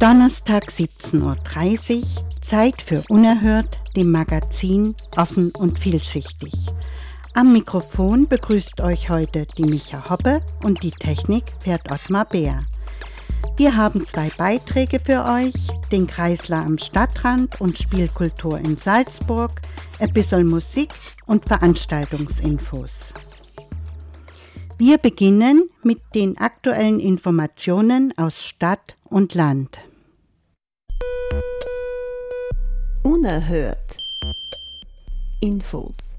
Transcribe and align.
Donnerstag 0.00 0.64
17.30 0.64 1.98
Uhr, 1.98 2.02
Zeit 2.40 2.80
für 2.80 3.02
Unerhört, 3.10 3.78
dem 3.94 4.10
Magazin 4.10 4.94
Offen 5.18 5.52
und 5.58 5.78
Vielschichtig. 5.78 6.54
Am 7.34 7.52
Mikrofon 7.52 8.26
begrüßt 8.26 8.80
euch 8.80 9.10
heute 9.10 9.46
die 9.58 9.64
Micha 9.64 10.08
Hoppe 10.08 10.38
und 10.64 10.82
die 10.82 10.90
Technik 10.90 11.44
fährt 11.62 11.92
Ottmar 11.92 12.24
Bär. 12.24 12.56
Wir 13.58 13.76
haben 13.76 14.00
zwei 14.00 14.30
Beiträge 14.38 15.00
für 15.00 15.22
euch, 15.26 15.52
den 15.92 16.06
Kreisler 16.06 16.64
am 16.64 16.78
Stadtrand 16.78 17.60
und 17.60 17.76
Spielkultur 17.76 18.56
in 18.58 18.78
Salzburg, 18.78 19.60
ein 19.98 20.46
Musik 20.46 20.94
und 21.26 21.44
Veranstaltungsinfos. 21.44 23.12
Wir 24.78 24.96
beginnen 24.96 25.68
mit 25.82 26.00
den 26.14 26.38
aktuellen 26.38 27.00
Informationen 27.00 28.14
aus 28.16 28.42
Stadt 28.42 28.96
und 29.04 29.34
Land. 29.34 29.89
Unerhört. 33.02 33.96
Infos. 35.40 36.18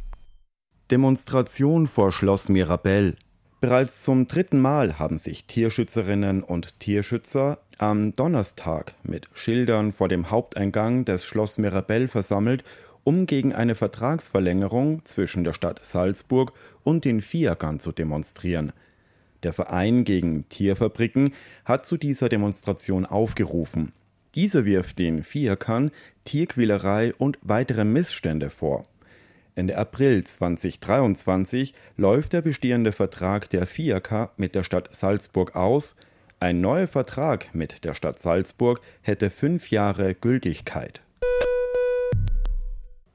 Demonstration 0.89 1.85
vor 1.85 2.11
Schloss 2.11 2.49
Mirabell. 2.49 3.17
Bereits 3.59 4.01
zum 4.01 4.25
dritten 4.25 4.59
Mal 4.59 4.97
haben 4.97 5.19
sich 5.19 5.45
Tierschützerinnen 5.45 6.41
und 6.41 6.79
Tierschützer 6.79 7.59
am 7.77 8.15
Donnerstag 8.15 8.95
mit 9.03 9.27
Schildern 9.35 9.93
vor 9.93 10.07
dem 10.07 10.31
Haupteingang 10.31 11.05
des 11.05 11.23
Schloss 11.23 11.59
Mirabell 11.59 12.07
versammelt, 12.07 12.63
um 13.03 13.27
gegen 13.27 13.53
eine 13.53 13.75
Vertragsverlängerung 13.75 15.05
zwischen 15.05 15.43
der 15.43 15.53
Stadt 15.53 15.85
Salzburg 15.85 16.51
und 16.83 17.05
den 17.05 17.21
Fiakern 17.21 17.79
zu 17.79 17.91
demonstrieren. 17.91 18.73
Der 19.43 19.53
Verein 19.53 20.03
gegen 20.03 20.49
Tierfabriken 20.49 21.35
hat 21.63 21.85
zu 21.85 21.97
dieser 21.97 22.27
Demonstration 22.27 23.05
aufgerufen. 23.05 23.93
Dieser 24.35 24.65
wirft 24.65 24.99
den 24.99 25.23
Fiakern 25.23 25.91
Tierquälerei 26.23 27.13
und 27.15 27.37
weitere 27.41 27.83
Missstände 27.83 28.49
vor. 28.49 28.83
Ende 29.55 29.77
April 29.77 30.23
2023 30.23 31.73
läuft 31.97 32.31
der 32.33 32.41
bestehende 32.41 32.93
Vertrag 32.93 33.49
der 33.49 33.67
FIAK 33.67 34.31
mit 34.37 34.55
der 34.55 34.63
Stadt 34.63 34.95
Salzburg 34.95 35.55
aus. 35.55 35.95
Ein 36.39 36.61
neuer 36.61 36.87
Vertrag 36.87 37.53
mit 37.53 37.83
der 37.83 37.93
Stadt 37.93 38.19
Salzburg 38.19 38.79
hätte 39.01 39.29
fünf 39.29 39.69
Jahre 39.69 40.15
Gültigkeit. 40.15 41.01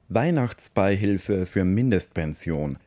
Weihnachtsbeihilfe 0.08 1.47
für 1.47 1.64
Mindestpension. 1.64 2.78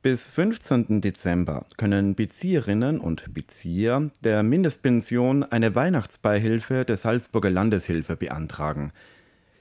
Bis 0.00 0.28
15. 0.28 1.00
Dezember 1.00 1.66
können 1.76 2.14
Bezieherinnen 2.14 3.00
und 3.00 3.34
Bezieher 3.34 4.12
der 4.22 4.44
Mindestpension 4.44 5.42
eine 5.42 5.74
Weihnachtsbeihilfe 5.74 6.84
der 6.84 6.96
Salzburger 6.96 7.50
Landeshilfe 7.50 8.14
beantragen. 8.14 8.92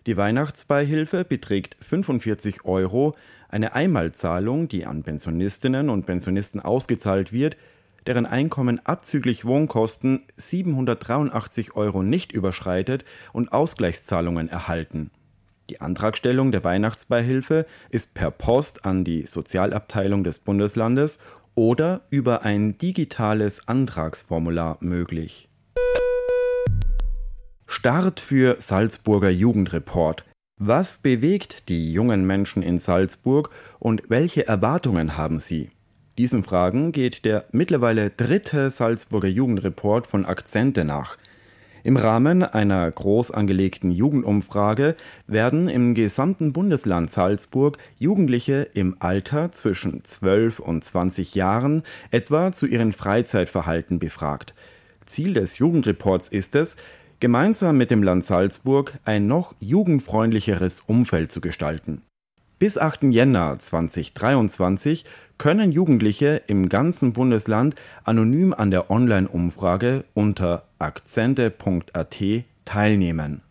Die 0.06 0.16
Weihnachtsbeihilfe 0.16 1.26
beträgt 1.26 1.76
45 1.84 2.66
Euro, 2.66 3.16
eine 3.50 3.74
Einmalzahlung, 3.74 4.68
die 4.68 4.86
an 4.86 5.02
Pensionistinnen 5.02 5.90
und 5.90 6.06
Pensionisten 6.06 6.60
ausgezahlt 6.60 7.34
wird, 7.34 7.58
deren 8.06 8.28
Einkommen 8.28 8.80
abzüglich 8.86 9.44
Wohnkosten 9.44 10.22
783 10.36 11.76
Euro 11.76 12.04
nicht 12.04 12.32
überschreitet 12.32 13.06
und 13.34 13.52
Ausgleichszahlungen 13.52 14.50
erhalten. 14.50 15.10
Die 15.70 15.82
Antragstellung 15.82 16.52
der 16.52 16.64
Weihnachtsbeihilfe 16.64 17.66
ist 17.90 18.14
per 18.14 18.32
Post 18.32 18.86
an 18.86 19.04
die 19.04 19.26
Sozialabteilung 19.26 20.24
des 20.24 20.40
Bundeslandes 20.40 21.20
oder 21.56 22.02
über 22.10 22.44
ein 22.44 22.78
digitales 22.78 23.68
Antragsformular 23.68 24.78
möglich. 24.80 25.50
Start 27.66 28.22
für 28.22 28.56
Salzburger 28.60 29.30
Jugendreport. 29.30 30.24
Was 30.58 31.00
bewegt 31.00 31.68
die 31.68 31.92
jungen 31.92 32.26
Menschen 32.26 32.64
in 32.64 32.80
Salzburg 32.80 33.50
und 33.78 34.04
welche 34.08 34.48
Erwartungen 34.48 35.18
haben 35.18 35.40
sie? 35.40 35.72
Diesen 36.18 36.44
Fragen 36.44 36.94
geht 36.94 37.26
der 37.26 37.46
mittlerweile 37.52 38.10
dritte 38.10 38.70
Salzburger 38.70 39.28
Jugendreport 39.28 40.08
von 40.08 40.26
Akzente 40.26 40.84
nach. 40.84 41.18
Im 41.88 41.96
Rahmen 41.96 42.44
einer 42.44 42.92
groß 42.92 43.32
angelegten 43.32 43.92
Jugendumfrage 43.92 44.98
werden 45.26 45.70
im 45.70 45.94
gesamten 45.94 46.52
Bundesland 46.52 47.12
Salzburg 47.12 47.78
Jugendliche 47.98 48.68
im 48.74 48.98
Alter 49.00 49.54
zwischen 49.54 50.04
12 50.04 50.60
und 50.60 50.84
20 50.84 51.34
Jahren 51.34 51.84
etwa 52.12 52.52
zu 52.52 52.66
ihrem 52.66 52.92
Freizeitverhalten 52.92 54.00
befragt. 54.00 54.54
Ziel 55.06 55.34
des 55.34 55.60
Jugendreports 55.60 56.28
ist 56.28 56.56
es, 56.56 56.76
gemeinsam 57.22 57.78
mit 57.78 57.90
dem 57.90 58.04
Land 58.04 58.26
Salzburg 58.26 58.96
ein 59.06 59.28
noch 59.28 59.56
jugendfreundlicheres 59.62 60.82
Umfeld 60.82 61.32
zu 61.32 61.40
gestalten. 61.40 62.02
Bis 62.60 62.78
8. 62.78 63.04
Jänner 63.04 63.60
2023 63.60 65.06
können 65.38 65.72
Jugendliche 65.72 66.42
im 66.48 66.70
ganzen 66.70 67.14
Bundesland 67.14 67.76
anonym 68.04 68.54
an 68.54 68.72
der 68.72 68.90
Online-Umfrage 68.90 70.06
unter 70.14 70.64
akzente.at 70.80 72.18
teilnehmen. 72.66 73.42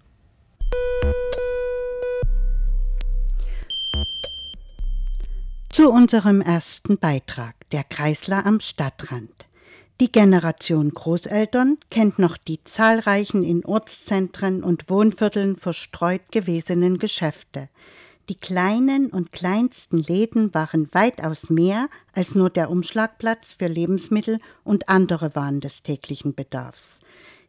Zu 5.70 5.90
unserem 5.90 6.40
ersten 6.40 6.96
Beitrag, 6.96 7.54
der 7.70 7.84
Kreisler 7.84 8.46
am 8.46 8.60
Stadtrand. 8.60 9.46
Die 10.00 10.10
Generation 10.10 10.90
Großeltern 10.90 11.78
kennt 11.90 12.18
noch 12.18 12.36
die 12.36 12.62
zahlreichen 12.64 13.42
in 13.42 13.64
Ortszentren 13.64 14.62
und 14.62 14.90
Wohnvierteln 14.90 15.56
verstreut 15.56 16.22
gewesenen 16.30 16.98
Geschäfte. 16.98 17.68
Die 18.28 18.34
kleinen 18.34 19.10
und 19.10 19.30
kleinsten 19.30 19.98
Läden 19.98 20.52
waren 20.52 20.88
weitaus 20.92 21.48
mehr 21.48 21.88
als 22.12 22.34
nur 22.34 22.50
der 22.50 22.70
Umschlagplatz 22.70 23.52
für 23.52 23.68
Lebensmittel 23.68 24.40
und 24.64 24.88
andere 24.88 25.36
Waren 25.36 25.60
des 25.60 25.84
täglichen 25.84 26.34
Bedarfs. 26.34 26.98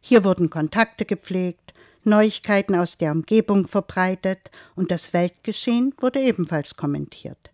Hier 0.00 0.22
wurden 0.22 0.50
Kontakte 0.50 1.04
gepflegt, 1.04 1.74
Neuigkeiten 2.04 2.76
aus 2.76 2.96
der 2.96 3.10
Umgebung 3.10 3.66
verbreitet 3.66 4.52
und 4.76 4.92
das 4.92 5.12
Weltgeschehen 5.12 5.94
wurde 6.00 6.20
ebenfalls 6.20 6.76
kommentiert. 6.76 7.50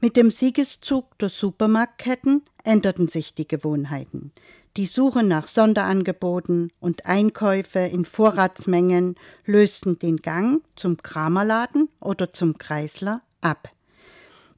Mit 0.00 0.16
dem 0.16 0.32
Siegeszug 0.32 1.16
der 1.18 1.28
Supermarktketten 1.28 2.42
änderten 2.64 3.08
sich 3.08 3.34
die 3.34 3.46
Gewohnheiten. 3.46 4.32
Die 4.78 4.86
Suche 4.86 5.24
nach 5.24 5.48
Sonderangeboten 5.48 6.70
und 6.78 7.04
Einkäufe 7.04 7.80
in 7.80 8.04
Vorratsmengen 8.04 9.16
lösten 9.44 9.98
den 9.98 10.18
Gang 10.18 10.62
zum 10.76 10.98
Kramerladen 10.98 11.88
oder 11.98 12.32
zum 12.32 12.58
Kreisler 12.58 13.22
ab. 13.40 13.70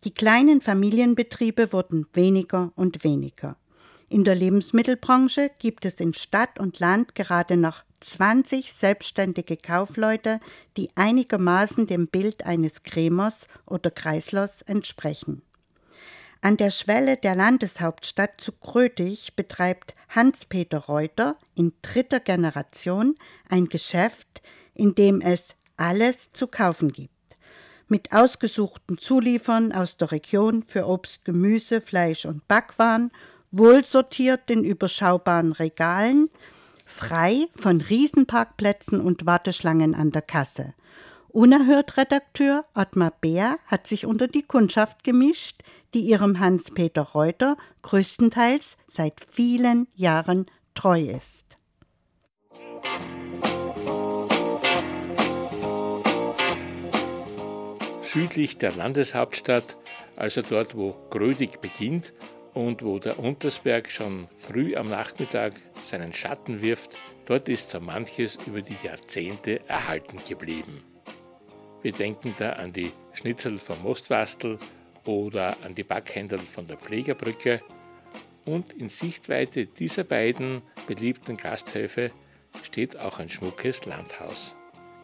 Die 0.05 0.13
kleinen 0.13 0.61
Familienbetriebe 0.61 1.73
wurden 1.73 2.05
weniger 2.13 2.71
und 2.77 3.03
weniger. 3.03 3.57
In 4.11 4.25
der 4.25 4.35
Lebensmittelbranche 4.35 5.53
gibt 5.59 5.87
es 5.87 6.01
in 6.01 6.13
Stadt 6.13 6.61
und 6.61 6.81
Land 6.81 7.15
gerade 7.15 7.57
noch 7.57 7.85
20 8.01 8.75
selbstständige 8.75 9.57
Kaufleute, 9.57 10.41
die 10.77 10.91
einigermaßen 10.97 11.87
dem 11.87 12.09
Bild 12.09 12.45
eines 12.45 12.83
Cremers 12.83 13.49
oder 13.65 13.91
Kreislers 13.91 14.61
entsprechen. 14.61 15.41
An 16.43 16.57
der 16.57 16.71
Schwelle 16.71 17.19
der 17.19 17.35
Landeshauptstadt 17.35 18.41
zu 18.41 18.53
Krötig 18.53 19.37
betreibt 19.37 19.95
Hans-Peter 20.09 20.79
Reuter 20.79 21.37
in 21.55 21.75
dritter 21.83 22.19
Generation 22.19 23.17
ein 23.51 23.67
Geschäft, 23.67 24.41
in 24.75 24.95
dem 24.95 25.21
es 25.21 25.55
alles 25.77 26.33
zu 26.33 26.47
kaufen 26.47 26.93
gibt. 26.93 27.13
Mit 27.89 28.13
ausgesuchten 28.13 28.97
Zuliefern 28.97 29.73
aus 29.73 29.99
der 29.99 30.13
Region 30.13 30.63
für 30.63 30.87
Obst, 30.87 31.27
Gemüse, 31.27 31.83
Fleisch 31.83 32.25
und 32.25 32.49
Backwaren, 32.49 33.11
wohlsortiert 33.51 34.51
in 34.51 34.65
überschaubaren 34.65 35.53
Regalen, 35.53 36.31
frei 36.87 37.49
von 37.55 37.83
Riesenparkplätzen 37.83 39.01
und 39.01 39.27
Warteschlangen 39.27 39.95
an 39.95 40.11
der 40.11 40.23
Kasse. 40.23 40.73
Unerhört 41.33 41.97
Redakteur 41.97 42.65
Ottmar 42.75 43.13
Bär 43.21 43.59
hat 43.67 43.87
sich 43.87 44.05
unter 44.05 44.27
die 44.27 44.43
Kundschaft 44.43 45.05
gemischt, 45.05 45.63
die 45.95 46.01
ihrem 46.01 46.41
Hans-Peter 46.41 47.03
Reuter 47.03 47.57
größtenteils 47.83 48.77
seit 48.89 49.21
vielen 49.31 49.87
Jahren 49.95 50.47
treu 50.75 51.01
ist. 51.01 51.57
Südlich 58.03 58.59
der 58.59 58.73
Landeshauptstadt, 58.73 59.77
also 60.17 60.43
dort, 60.43 60.77
wo 60.77 60.97
Grödig 61.11 61.61
beginnt 61.61 62.13
und 62.55 62.83
wo 62.83 62.99
der 62.99 63.21
Untersberg 63.21 63.89
schon 63.89 64.27
früh 64.37 64.75
am 64.75 64.89
Nachmittag 64.89 65.53
seinen 65.85 66.13
Schatten 66.13 66.61
wirft, 66.61 66.91
dort 67.27 67.49
ist 67.49 67.71
so 67.71 67.79
manches 67.79 68.37
über 68.49 68.63
die 68.63 68.77
Jahrzehnte 68.83 69.61
erhalten 69.69 70.19
geblieben. 70.29 70.90
Wir 71.83 71.93
denken 71.93 72.35
da 72.39 72.53
an 72.53 72.73
die 72.75 72.93
Schnitzel 73.15 73.59
vom 73.59 73.83
Mostwastel 73.83 74.59
oder 75.07 75.57
an 75.65 75.75
die 75.75 75.83
Backhändel 75.83 76.39
von 76.39 76.67
der 76.67 76.77
Pflegerbrücke. 76.77 77.63
Und 78.45 78.73
in 78.75 78.91
Sichtweite 78.91 79.65
dieser 79.65 80.05
beiden 80.05 80.61
beliebten 80.87 81.39
Gasthöfe 81.39 82.11
steht 82.63 82.99
auch 82.99 83.19
ein 83.19 83.31
schmuckes 83.31 83.87
Landhaus. 83.87 84.55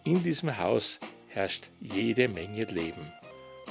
In 0.05 0.23
diesem 0.23 0.59
Haus 0.59 0.99
herrscht 1.29 1.71
jede 1.81 2.29
Menge 2.29 2.65
Leben. 2.65 3.13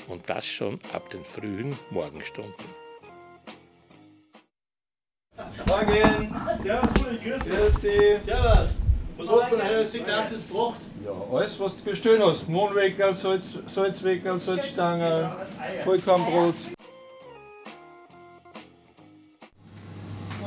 Und 0.07 0.30
das 0.30 0.46
schon 0.46 0.80
ab 0.92 1.10
den 1.12 1.24
frühen 1.24 1.78
Morgenstunden. 1.92 2.66
Morgen! 5.68 6.36
Servus, 6.62 6.90
grüß 7.24 7.80
dich! 7.80 8.24
Servus! 8.25 8.80
Was 9.18 9.30
hat 9.30 9.52
man 9.52 9.63
heute 9.63 9.78
als 9.78 9.94
Ignatius 9.94 10.48
gebracht? 10.48 10.81
Ja, 11.06 11.12
alles 11.31 11.60
was 11.60 11.78
du 11.78 11.84
bestellt 11.92 12.22
hast. 12.24 12.48
Mohnweckerl, 12.50 13.13
Salz, 13.13 13.60
Salzweckerl, 13.68 14.40
Salzstangen, 14.40 15.30
Vollkornbrot. 15.84 16.56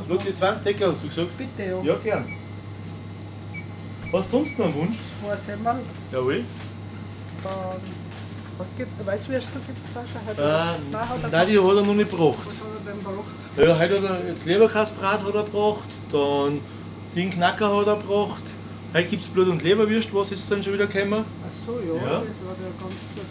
Noch 0.09 0.23
die 0.25 0.35
20 0.35 0.65
Decker 0.65 0.89
hast 0.91 1.05
du 1.05 1.09
gesagt? 1.09 1.39
Bitte, 1.39 1.63
ja. 1.71 1.83
Ja, 1.83 1.95
gern. 2.03 2.25
Was 4.11 4.25
hast 4.25 4.33
du 4.33 4.39
sonst 4.39 4.59
noch 4.59 4.65
einen 4.67 4.75
Wunsch? 4.75 4.97
Vorsemmel, 5.23 5.81
Jawohl. 6.11 6.45
dann 7.45 7.53
was 8.57 8.67
gibt 8.77 9.07
Weißwürste 9.07 9.59
gibt 9.67 9.79
es 9.79 9.97
auch 9.97 10.07
schon 10.11 10.27
heute. 10.27 10.43
Äh, 10.43 10.91
Nein, 10.91 11.09
hat 11.09 11.23
er 11.23 11.29
nein, 11.29 11.47
die 11.49 11.59
hat 11.61 11.77
er 11.77 11.83
noch 11.83 11.95
nicht 11.95 12.11
gebracht. 12.11 12.39
Was 12.47 12.55
hat 12.55 12.87
er 12.87 12.93
denn 12.93 13.05
gebracht? 13.05 13.29
Ja, 13.57 13.79
heute 13.79 13.95
hat 14.11 14.21
er 14.23 14.29
jetzt 14.29 14.45
Leberkastbrat 14.47 15.23
hat 15.25 15.35
er 15.35 15.45
gebracht, 15.45 15.89
dann 16.11 16.61
den 17.15 17.31
Knacker 17.31 17.77
hat 17.77 17.87
er 17.87 17.97
gebracht. 17.97 18.43
Heute 18.94 19.08
gibt 19.08 19.23
es 19.23 19.29
Blut- 19.29 19.49
und 19.49 19.62
Leberwürst, 19.62 20.12
was 20.14 20.32
ist 20.32 20.50
dann 20.50 20.62
schon 20.62 20.73
wieder 20.73 20.87
gekommen? 20.87 21.23
Ach 21.23 21.67
so, 21.67 21.73
ja, 21.79 21.94
Ja. 21.94 22.00
das 22.00 22.11
war 22.11 22.56
ja 22.56 22.70
ganz 22.81 22.94
gut. 23.14 23.26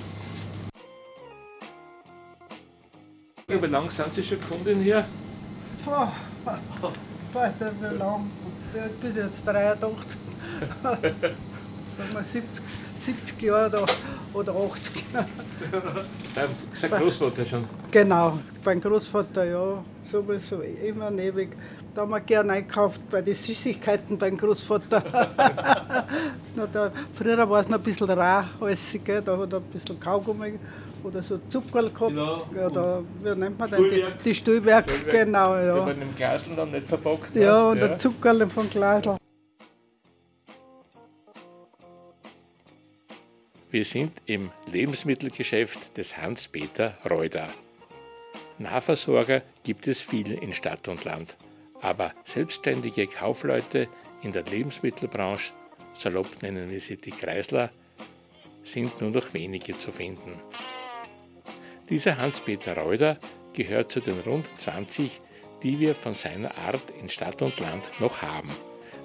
Wie 3.63 3.67
lange 3.67 3.89
sind 3.89 4.13
Sie 4.13 4.23
schon 4.23 4.39
Kundin 4.41 4.81
hier? 4.81 5.05
Boah, 5.83 6.11
der 7.59 7.71
wie 7.81 7.97
lang? 7.97 8.29
Der 8.73 8.83
bin 9.01 9.15
jetzt 9.15 9.45
83. 9.47 10.19
Sagen 10.83 12.13
wir 12.13 12.23
70, 12.23 12.63
70 13.01 13.41
Jahre 13.41 13.69
da, 13.71 13.85
oder 14.33 14.53
80. 14.53 15.05
Beim 16.35 16.49
gesagt 16.71 17.01
Großvater 17.01 17.45
schon. 17.45 17.65
Genau, 17.89 18.39
beim 18.63 18.79
Großvater 18.79 19.45
ja, 19.45 19.83
sowieso 20.11 20.61
immer 20.61 21.07
und 21.07 21.19
ewig. 21.19 21.49
Da 21.93 22.01
haben 22.01 22.11
wir 22.11 22.19
gern 22.21 22.49
einkauft 22.49 23.01
bei 23.09 23.21
den 23.21 23.33
Süßigkeiten 23.35 24.17
beim 24.17 24.37
Großvater. 24.37 25.03
Na, 26.55 26.67
da, 26.71 26.91
früher 27.13 27.49
war 27.49 27.61
es 27.61 27.69
noch 27.69 27.77
ein 27.77 27.83
bisschen 27.83 28.09
rar, 28.09 28.49
alles, 28.59 28.95
gell? 29.03 29.21
da 29.21 29.37
hat 29.37 29.53
er 29.53 29.59
ein 29.59 29.63
bisschen 29.65 29.99
Kaugummi 29.99 30.59
oder 31.03 31.21
so 31.23 31.39
Zuckerl 31.49 31.89
gehabt. 31.89 32.09
Genau. 32.09 32.45
Ja, 32.55 32.69
da, 32.69 33.01
wie 33.23 33.39
nennt 33.39 33.57
man 33.57 33.69
das? 33.69 33.79
Die, 33.79 34.03
die 34.23 34.35
Stühlwerk, 34.35 34.89
Stühlwerk. 34.89 35.25
genau, 35.25 35.55
Ja. 35.55 35.65
ja. 35.65 35.75
Aber 35.75 35.91
in 35.93 35.99
dem 36.01 36.15
Glasl 36.15 36.55
dann 36.55 36.71
nicht 36.71 36.85
verpackt. 36.87 37.35
ne? 37.35 37.43
Ja, 37.43 37.69
und 37.69 37.79
der 37.79 37.97
Zuckerl 37.97 38.47
vom 38.47 38.69
Glasl. 38.69 39.17
Wir 43.69 43.83
sind 43.85 44.13
im 44.25 44.49
Lebensmittelgeschäft 44.71 45.97
des 45.97 46.15
Hans-Peter 46.17 46.93
Reuter. 47.09 47.47
Nahversorger 48.59 49.43
gibt 49.63 49.87
es 49.87 50.01
viele 50.01 50.35
in 50.35 50.53
Stadt 50.53 50.87
und 50.87 51.03
Land, 51.03 51.35
aber 51.81 52.13
selbstständige 52.25 53.07
Kaufleute 53.07 53.87
in 54.23 54.31
der 54.31 54.43
Lebensmittelbranche, 54.43 55.51
salopp 55.97 56.41
nennen 56.41 56.69
wir 56.69 56.81
sie 56.81 56.97
die 56.97 57.11
Kreisler, 57.11 57.69
sind 58.63 58.99
nur 58.99 59.11
noch 59.11 59.33
wenige 59.33 59.77
zu 59.77 59.91
finden. 59.91 60.41
Dieser 61.89 62.17
Hans-Peter 62.17 62.77
Reuter 62.77 63.17
gehört 63.53 63.91
zu 63.91 64.01
den 64.01 64.19
rund 64.19 64.45
20, 64.57 65.21
die 65.63 65.79
wir 65.79 65.95
von 65.95 66.13
seiner 66.13 66.57
Art 66.57 66.91
in 66.99 67.09
Stadt 67.09 67.41
und 67.41 67.59
Land 67.59 67.83
noch 67.99 68.21
haben. 68.21 68.51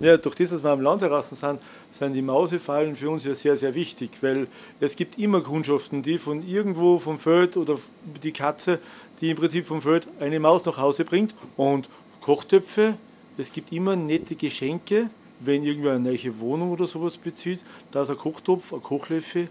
Ja, 0.00 0.16
durch 0.16 0.36
das, 0.36 0.50
dass 0.50 0.62
wir 0.62 0.70
am 0.70 0.80
Land 0.80 1.02
heraus 1.02 1.30
sind, 1.30 1.58
sind 1.90 2.12
die 2.12 2.22
Mausefallen 2.22 2.94
für 2.96 3.10
uns 3.10 3.24
ja 3.24 3.34
sehr, 3.34 3.56
sehr 3.56 3.74
wichtig, 3.74 4.10
weil 4.20 4.46
es 4.80 4.94
gibt 4.94 5.18
immer 5.18 5.40
Kundschaften, 5.40 6.02
die 6.02 6.18
von 6.18 6.46
irgendwo 6.46 6.98
vom 6.98 7.18
Feld 7.18 7.56
oder 7.56 7.78
die 8.22 8.32
Katze, 8.32 8.78
die 9.20 9.30
im 9.30 9.36
Prinzip 9.36 9.66
vom 9.66 9.80
Feld 9.80 10.06
eine 10.20 10.38
Maus 10.38 10.64
nach 10.64 10.76
Hause 10.76 11.04
bringt 11.04 11.34
und 11.56 11.88
Kochtöpfe, 12.26 12.94
es 13.38 13.52
gibt 13.52 13.70
immer 13.70 13.94
nette 13.94 14.34
Geschenke, 14.34 15.10
wenn 15.38 15.62
irgendwer 15.62 15.92
eine 15.92 16.10
neue 16.10 16.40
Wohnung 16.40 16.72
oder 16.72 16.88
sowas 16.88 17.16
bezieht, 17.16 17.60
da 17.92 18.02
ist 18.02 18.10
ein 18.10 18.18
Kochtopf, 18.18 18.72
ein 18.72 18.82
Kochlöffel 18.82 19.48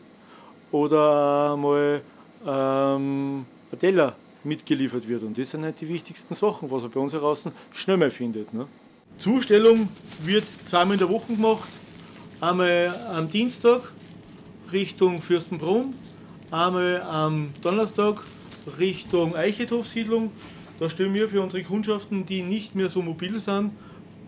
oder 0.73 1.55
mal 1.55 2.01
ähm, 2.45 3.45
ein 3.71 3.79
Teller 3.79 4.13
mitgeliefert 4.43 5.07
wird. 5.07 5.23
Und 5.23 5.37
das 5.37 5.51
sind 5.51 5.63
halt 5.63 5.79
die 5.79 5.87
wichtigsten 5.87 6.35
Sachen, 6.35 6.69
was 6.69 6.83
er 6.83 6.89
bei 6.89 6.99
uns 6.99 7.13
heraus 7.13 7.45
schnell 7.71 7.95
mal 7.95 8.11
findet. 8.11 8.53
Ne? 8.53 8.67
Zustellung 9.19 9.87
wird 10.23 10.43
zweimal 10.65 10.95
in 10.95 10.99
der 10.99 11.09
Woche 11.09 11.33
gemacht. 11.33 11.69
Einmal 12.41 12.93
am 13.13 13.29
Dienstag 13.29 13.83
Richtung 14.73 15.21
Fürstenbrunn, 15.21 15.93
einmal 16.51 17.01
am 17.03 17.53
Donnerstag 17.61 18.21
Richtung 18.77 19.33
Eichethof-Siedlung. 19.33 20.29
Da 20.77 20.89
stellen 20.89 21.13
wir 21.13 21.29
für 21.29 21.41
unsere 21.41 21.63
Kundschaften, 21.63 22.25
die 22.25 22.41
nicht 22.41 22.75
mehr 22.75 22.89
so 22.89 23.01
mobil 23.01 23.39
sind, 23.39 23.71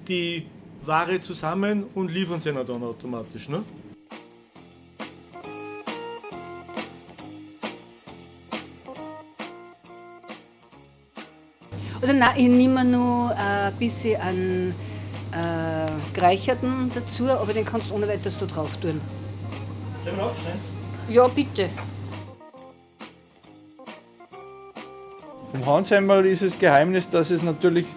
die 0.08 0.46
Ware 0.86 1.20
zusammen 1.20 1.86
und 1.94 2.10
liefern 2.10 2.40
sie 2.40 2.54
dann 2.54 2.84
automatisch. 2.84 3.50
Ne? 3.50 3.64
Oder 12.02 12.14
nein, 12.14 12.32
ich 12.38 12.48
nehme 12.48 12.86
nur 12.86 13.36
ein 13.36 13.74
bisschen 13.74 14.22
an 14.22 14.74
äh, 15.32 16.14
gereicherten 16.14 16.90
dazu, 16.96 17.30
aber 17.30 17.52
den 17.52 17.66
kannst 17.66 17.90
du 17.90 17.96
ohne 17.96 18.08
weiteres 18.08 18.40
da 18.40 18.46
drauf 18.46 18.78
tun. 18.78 19.02
Sollen 20.06 20.16
wir 20.16 20.24
aufschneiden? 20.24 20.60
Ja, 21.10 21.28
bitte. 21.28 21.70
Vom 25.58 25.66
Hansheimerl 25.66 26.24
ist 26.28 26.44
das 26.44 26.60
Geheimnis, 26.60 27.10
dass 27.10 27.32
es 27.32 27.42
natürlich 27.42 27.88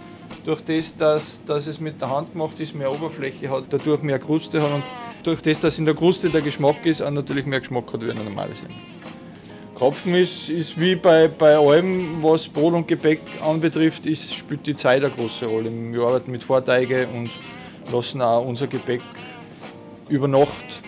durch 0.46 0.62
das, 0.62 0.96
dass, 0.96 1.44
dass 1.44 1.66
es 1.66 1.78
mit 1.78 2.00
der 2.00 2.08
Hand 2.08 2.32
gemacht 2.32 2.58
ist, 2.58 2.74
mehr 2.74 2.90
Oberfläche 2.90 3.50
hat, 3.50 3.64
dadurch 3.68 4.00
mehr 4.02 4.18
Kruste 4.18 4.62
hat 4.62 4.72
und 4.72 4.82
durch 5.24 5.42
das, 5.42 5.60
dass 5.60 5.78
in 5.78 5.84
der 5.84 5.94
Kruste 5.94 6.30
der 6.30 6.40
Geschmack 6.40 6.86
ist, 6.86 7.02
auch 7.02 7.10
natürlich 7.10 7.44
mehr 7.44 7.60
Geschmack 7.60 7.92
hat 7.92 8.00
wie 8.00 8.10
ein 8.10 8.16
normales 8.16 8.56
Semmeln. 8.56 8.80
Krapfen 9.76 10.14
ist, 10.14 10.48
ist 10.48 10.80
wie 10.80 10.94
bei, 10.94 11.28
bei 11.28 11.58
allem, 11.58 12.22
was 12.22 12.48
Brot 12.48 12.72
und 12.72 12.88
Gebäck 12.88 13.20
anbetrifft, 13.44 14.06
ist, 14.06 14.34
spielt 14.34 14.66
die 14.66 14.74
Zeit 14.74 15.04
eine 15.04 15.12
große 15.12 15.44
Rolle. 15.44 15.70
Wir 15.70 16.00
arbeiten 16.00 16.30
mit 16.30 16.42
Vorteige 16.42 17.08
und 17.08 17.28
lassen 17.92 18.22
auch 18.22 18.46
unser 18.46 18.68
Gebäck 18.68 19.02
über 20.08 20.28
Nacht 20.28 20.80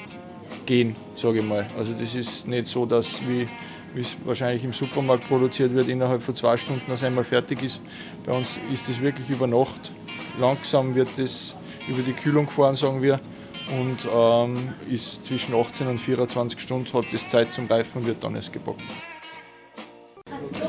gehen, 0.64 0.96
sage 1.16 1.40
ich 1.40 1.44
mal. 1.44 1.66
Also 1.76 1.92
das 1.92 2.14
ist 2.14 2.48
nicht 2.48 2.68
so, 2.68 2.86
dass 2.86 3.20
wie 3.28 3.46
wie 3.94 4.00
es 4.00 4.16
wahrscheinlich 4.24 4.64
im 4.64 4.72
Supermarkt 4.72 5.28
produziert 5.28 5.74
wird, 5.74 5.88
innerhalb 5.88 6.22
von 6.22 6.34
zwei 6.34 6.56
Stunden 6.56 6.82
das 6.88 7.02
einmal 7.02 7.24
fertig 7.24 7.62
ist. 7.62 7.80
Bei 8.24 8.32
uns 8.32 8.58
ist 8.72 8.88
es 8.88 9.00
wirklich 9.00 9.28
über 9.28 9.46
Nacht. 9.46 9.92
Langsam 10.38 10.94
wird 10.94 11.18
es 11.18 11.54
über 11.88 12.02
die 12.02 12.12
Kühlung 12.12 12.46
gefahren, 12.46 12.76
sagen 12.76 13.02
wir, 13.02 13.20
und 13.78 13.98
ähm, 14.12 14.74
ist 14.90 15.24
zwischen 15.24 15.54
18 15.54 15.86
und 15.86 15.98
24 15.98 16.60
Stunden, 16.60 16.92
hat 16.92 17.04
das 17.12 17.28
Zeit 17.28 17.52
zum 17.52 17.66
Reifen 17.66 18.02
und 18.02 18.06
wird 18.06 18.22
dann 18.22 18.34
erst 18.34 18.52
gebacken. 18.52 18.82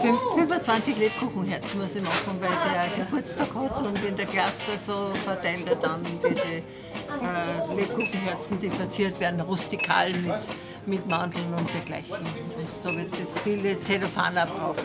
25 0.02 0.98
Lebkuchenherzen 0.98 1.80
muss 1.80 1.90
ich 1.96 2.02
machen, 2.02 2.40
weil 2.42 2.50
der 2.50 3.06
Geburtstag 3.06 3.48
hat 3.56 3.88
und 3.88 4.04
in 4.04 4.18
der 4.18 4.26
Klasse 4.26 4.78
so 4.86 5.12
verteilt 5.24 5.68
er 5.70 5.76
dann 5.76 6.02
diese 6.04 6.58
äh, 6.58 7.76
Lebkuchenherzen, 7.76 8.60
die 8.62 8.70
verziert 8.70 9.20
werden, 9.20 9.40
rustikal 9.42 10.12
mit, 10.12 10.36
mit 10.86 11.08
Mandeln 11.08 11.54
und 11.58 11.70
dergleichen. 11.74 12.16
Und 12.16 12.68
da 12.84 12.96
wird 12.96 13.14
es 13.14 13.42
viele 13.44 13.82
Zellophan 13.84 14.34
braucht. 14.34 14.84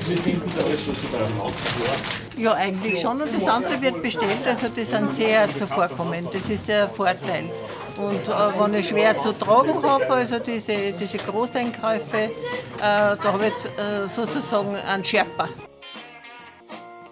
Sie 0.00 0.16
finden 0.16 0.50
da 0.56 0.64
alles, 0.64 0.86
was 0.88 1.00
Sie 1.00 1.06
brauchen, 1.06 1.40
auch 1.40 2.38
Ja, 2.38 2.54
eigentlich 2.54 3.00
schon. 3.00 3.20
Und 3.20 3.34
das 3.34 3.48
andere 3.48 3.80
wird 3.80 4.02
bestellt, 4.02 4.46
also 4.46 4.68
die 4.68 4.84
sind 4.84 5.14
sehr 5.14 5.48
zuvorkommend. 5.48 6.28
Das 6.32 6.48
ist 6.48 6.68
der 6.68 6.88
Vorteil. 6.88 7.44
Und 7.96 8.28
äh, 8.28 8.60
wenn 8.60 8.74
ich 8.74 8.88
schwer 8.88 9.18
zu 9.18 9.32
tragen 9.32 9.82
habe, 9.82 10.08
also 10.10 10.38
diese, 10.38 10.92
diese 10.92 11.18
Großeinkäufe, 11.18 12.16
äh, 12.16 12.30
da 12.80 13.18
habe 13.22 13.46
ich 13.46 13.52
jetzt, 13.52 13.66
äh, 13.66 14.08
sozusagen 14.14 14.74
einen 14.74 15.04
Sherpa. 15.04 15.48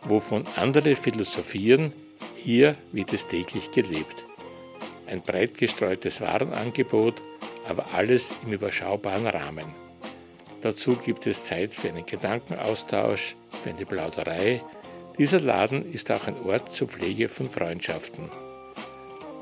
Wovon 0.05 0.45
andere 0.57 0.97
philosophieren, 0.97 1.93
hier 2.37 2.75
wird 2.93 3.12
es 3.12 3.26
täglich 3.26 3.71
gelebt. 3.71 4.14
Ein 5.07 5.21
breit 5.21 5.59
gestreutes 5.59 6.21
Warenangebot, 6.21 7.14
aber 7.71 7.95
alles 7.95 8.29
im 8.45 8.53
überschaubaren 8.53 9.29
Rahmen. 9.29 9.65
Dazu 10.62 10.97
gibt 10.97 11.27
es 11.27 11.45
Zeit 11.45 11.73
für 11.73 11.89
einen 11.89 12.05
Gedankenaustausch, 12.05 13.37
für 13.62 13.71
eine 13.71 13.87
Plauderei. 13.87 14.61
Dieser 15.19 15.41
Laden 15.41 15.91
ist 15.93 16.11
auch 16.11 16.27
ein 16.27 16.37
Ort 16.45 16.73
zur 16.73 16.89
Pflege 16.89 17.29
von 17.29 17.49
Freundschaften. 17.49 18.29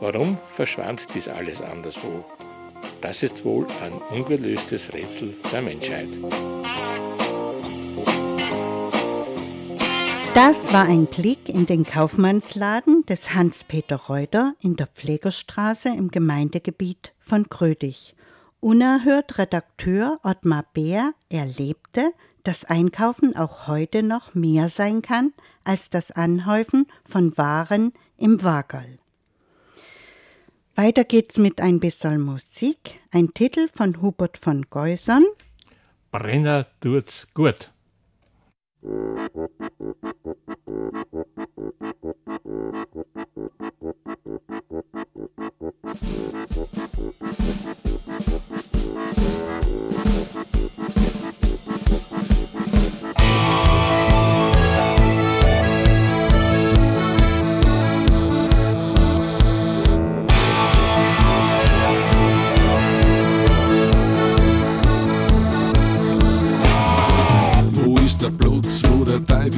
Warum 0.00 0.36
verschwand 0.46 1.06
dies 1.14 1.26
alles 1.26 1.62
anderswo? 1.62 2.24
Das 3.00 3.22
ist 3.22 3.44
wohl 3.44 3.66
ein 3.82 3.92
ungelöstes 4.16 4.92
Rätsel 4.92 5.34
der 5.50 5.62
Menschheit. 5.62 6.08
Das 10.34 10.72
war 10.72 10.84
ein 10.84 11.06
Blick 11.06 11.48
in 11.48 11.66
den 11.66 11.84
Kaufmannsladen 11.84 13.04
des 13.06 13.34
Hans-Peter 13.34 13.96
Reuter 13.96 14.54
in 14.60 14.76
der 14.76 14.86
Pflegerstraße 14.86 15.88
im 15.88 16.12
Gemeindegebiet 16.12 17.12
von 17.18 17.48
Krödig. 17.48 18.14
Unerhört 18.60 19.38
Redakteur 19.38 20.18
Ottmar 20.24 20.64
Bär 20.72 21.14
erlebte, 21.28 22.12
dass 22.42 22.64
Einkaufen 22.64 23.36
auch 23.36 23.68
heute 23.68 24.02
noch 24.02 24.34
mehr 24.34 24.68
sein 24.68 25.00
kann 25.00 25.32
als 25.62 25.90
das 25.90 26.10
Anhäufen 26.10 26.86
von 27.08 27.36
Waren 27.38 27.92
im 28.16 28.42
Wagerl. 28.42 28.98
Weiter 30.74 31.04
geht's 31.04 31.38
mit 31.38 31.60
ein 31.60 31.78
bisschen 31.78 32.20
Musik, 32.20 33.00
ein 33.12 33.32
Titel 33.32 33.68
von 33.72 34.02
Hubert 34.02 34.38
von 34.38 34.66
Geusern. 34.70 35.24
Brenner 36.10 36.66
tut's 36.80 37.28
gut. 37.34 37.70
Wo 38.80 39.18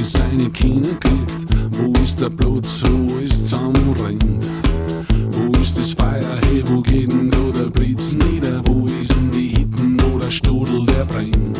Teufel 0.00 0.04
seine 0.04 0.50
Kinder 0.50 0.94
kriegt? 1.00 1.46
Wo 1.72 1.92
ist 2.02 2.20
der 2.20 2.30
Platz, 2.30 2.82
wo 2.84 3.18
es 3.18 3.48
zusammenrennt? 3.48 4.48
Wo 5.32 5.60
ist 5.60 5.78
das 5.78 5.92
Feuer, 5.92 6.38
hey, 6.46 6.62
wo 6.66 6.80
geht 6.80 7.12
denn 7.12 7.30
da 7.30 7.58
der 7.58 7.70
Blitz 7.70 8.16
nieder? 8.16 8.62
Wo 8.64 8.86
ist 8.86 9.14
denn 9.14 9.30
die 9.30 9.48
Hitten, 9.48 9.98
wo 10.02 10.18
der 10.18 10.30
Stodel, 10.30 10.86
der 10.86 11.04
brennt? 11.04 11.59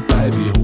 Die 0.00 0.57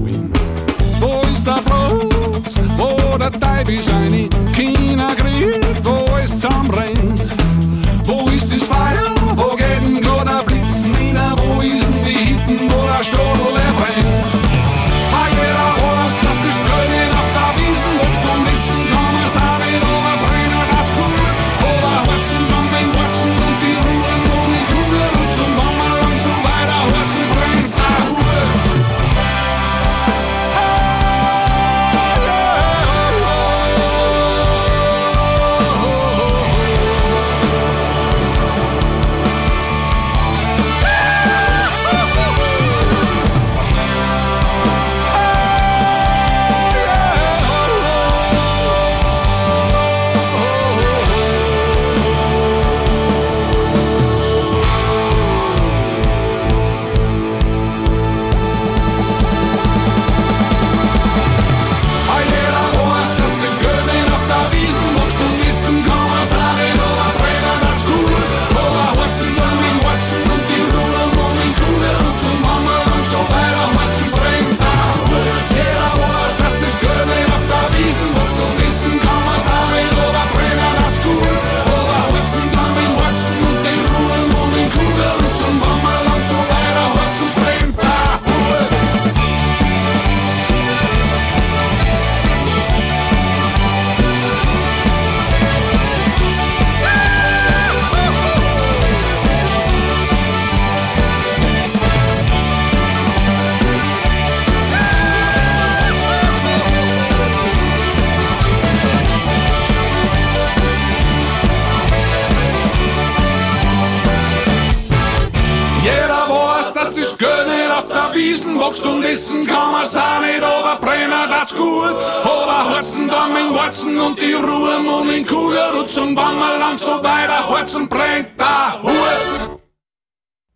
Wächst 118.75 118.85
und 118.85 119.03
essen 119.03 119.47
kann 119.47 119.71
man's 119.71 119.95
auch 119.95 120.19
nicht, 120.19 120.43
aber 120.43 120.77
brennen 120.81 121.29
das 121.29 121.55
gut. 121.55 121.95
Aber 122.23 122.75
Herzen 122.75 123.07
dann 123.07 123.31
mit 123.31 123.57
Warzen 123.57 123.97
und 123.97 124.19
die 124.19 124.33
Ruhe 124.33 124.77
und 124.79 125.09
in 125.11 125.25
Kugelrutsch 125.25 125.97
und 125.97 126.09
wenn 126.09 126.15
man 126.15 126.59
lang 126.59 126.77
so 126.77 126.91
weiter 127.01 127.49
Herzen 127.49 127.87
brennt, 127.87 128.31
da 128.37 128.81
Hut. 128.83 129.59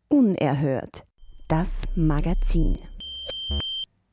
Unerhört. 0.09 1.03
Das 1.47 1.83
Magazin. 1.95 2.77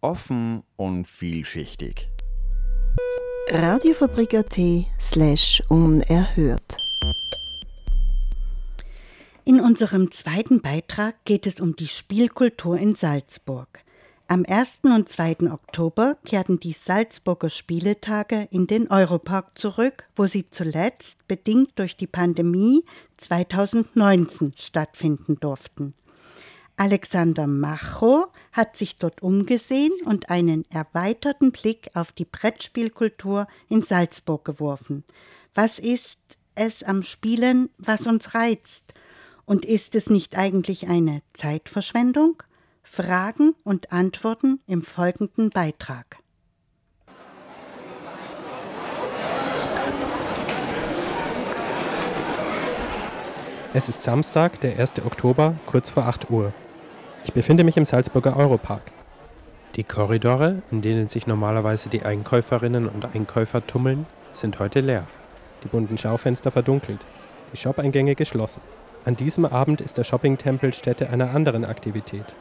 Offen 0.02 0.62
und 0.76 1.08
vielschichtig. 1.08 2.08
Radiofabrik.at 3.50 4.56
slash 5.00 5.64
unerhört. 5.68 6.76
In 9.44 9.60
unserem 9.60 10.12
zweiten 10.12 10.60
Beitrag 10.60 11.25
geht 11.25 11.48
es 11.48 11.60
um 11.60 11.75
die 11.75 11.88
Spielkultur 11.88 12.78
in 12.78 12.94
Salzburg. 12.94 13.85
Am 14.28 14.45
1. 14.45 14.80
und 14.83 15.09
2. 15.09 15.52
Oktober 15.52 16.16
kehrten 16.25 16.59
die 16.59 16.73
Salzburger 16.73 17.49
Spieletage 17.49 18.49
in 18.50 18.66
den 18.66 18.90
Europark 18.90 19.56
zurück, 19.56 20.09
wo 20.16 20.26
sie 20.26 20.50
zuletzt, 20.50 21.28
bedingt 21.28 21.78
durch 21.78 21.97
die 21.97 22.09
Pandemie, 22.09 22.85
2019 23.18 24.54
stattfinden 24.56 25.38
durften. 25.38 25.95
Alexander 26.76 27.47
Macho 27.47 28.26
hat 28.50 28.76
sich 28.76 28.99
dort 28.99 29.23
umgesehen 29.23 29.92
und 30.04 30.28
einen 30.28 30.68
erweiterten 30.73 31.52
Blick 31.52 31.90
auf 31.95 32.11
die 32.11 32.25
Brettspielkultur 32.25 33.47
in 33.68 33.83
Salzburg 33.83 34.45
geworfen. 34.45 35.04
Was 35.54 35.78
ist 35.78 36.18
es 36.56 36.83
am 36.83 37.04
Spielen, 37.04 37.71
was 37.78 38.09
uns 38.09 38.35
reizt? 38.35 38.92
Und 39.45 39.64
ist 39.64 39.95
es 39.95 40.11
nicht 40.11 40.37
eigentlich 40.37 40.88
eine 40.88 41.23
Zeitverschwendung? 41.33 42.42
Fragen 42.88 43.54
und 43.62 43.92
Antworten 43.92 44.60
im 44.66 44.80
folgenden 44.80 45.50
Beitrag. 45.50 46.16
Es 53.75 53.90
ist 53.90 54.02
Samstag, 54.02 54.60
der 54.60 54.78
1. 54.78 55.04
Oktober, 55.04 55.56
kurz 55.66 55.90
vor 55.90 56.06
8 56.06 56.30
Uhr. 56.30 56.54
Ich 57.25 57.34
befinde 57.34 57.64
mich 57.64 57.76
im 57.76 57.84
Salzburger 57.84 58.34
Europark. 58.34 58.82
Die 59.75 59.84
Korridore, 59.84 60.62
in 60.70 60.80
denen 60.80 61.08
sich 61.08 61.26
normalerweise 61.26 61.90
die 61.90 62.02
Einkäuferinnen 62.02 62.88
und 62.88 63.14
Einkäufer 63.14 63.66
tummeln, 63.66 64.06
sind 64.32 64.58
heute 64.58 64.80
leer. 64.80 65.06
Die 65.64 65.68
bunten 65.68 65.99
Schaufenster 65.99 66.50
verdunkelt, 66.50 67.04
die 67.52 67.58
Shop-Eingänge 67.58 68.14
geschlossen. 68.14 68.62
An 69.04 69.16
diesem 69.16 69.44
Abend 69.44 69.82
ist 69.82 69.99
der 69.99 70.04
Shopping-Tempel 70.04 70.72
Stätte 70.72 71.10
einer 71.10 71.32
anderen 71.32 71.66
Aktivität, 71.66 72.34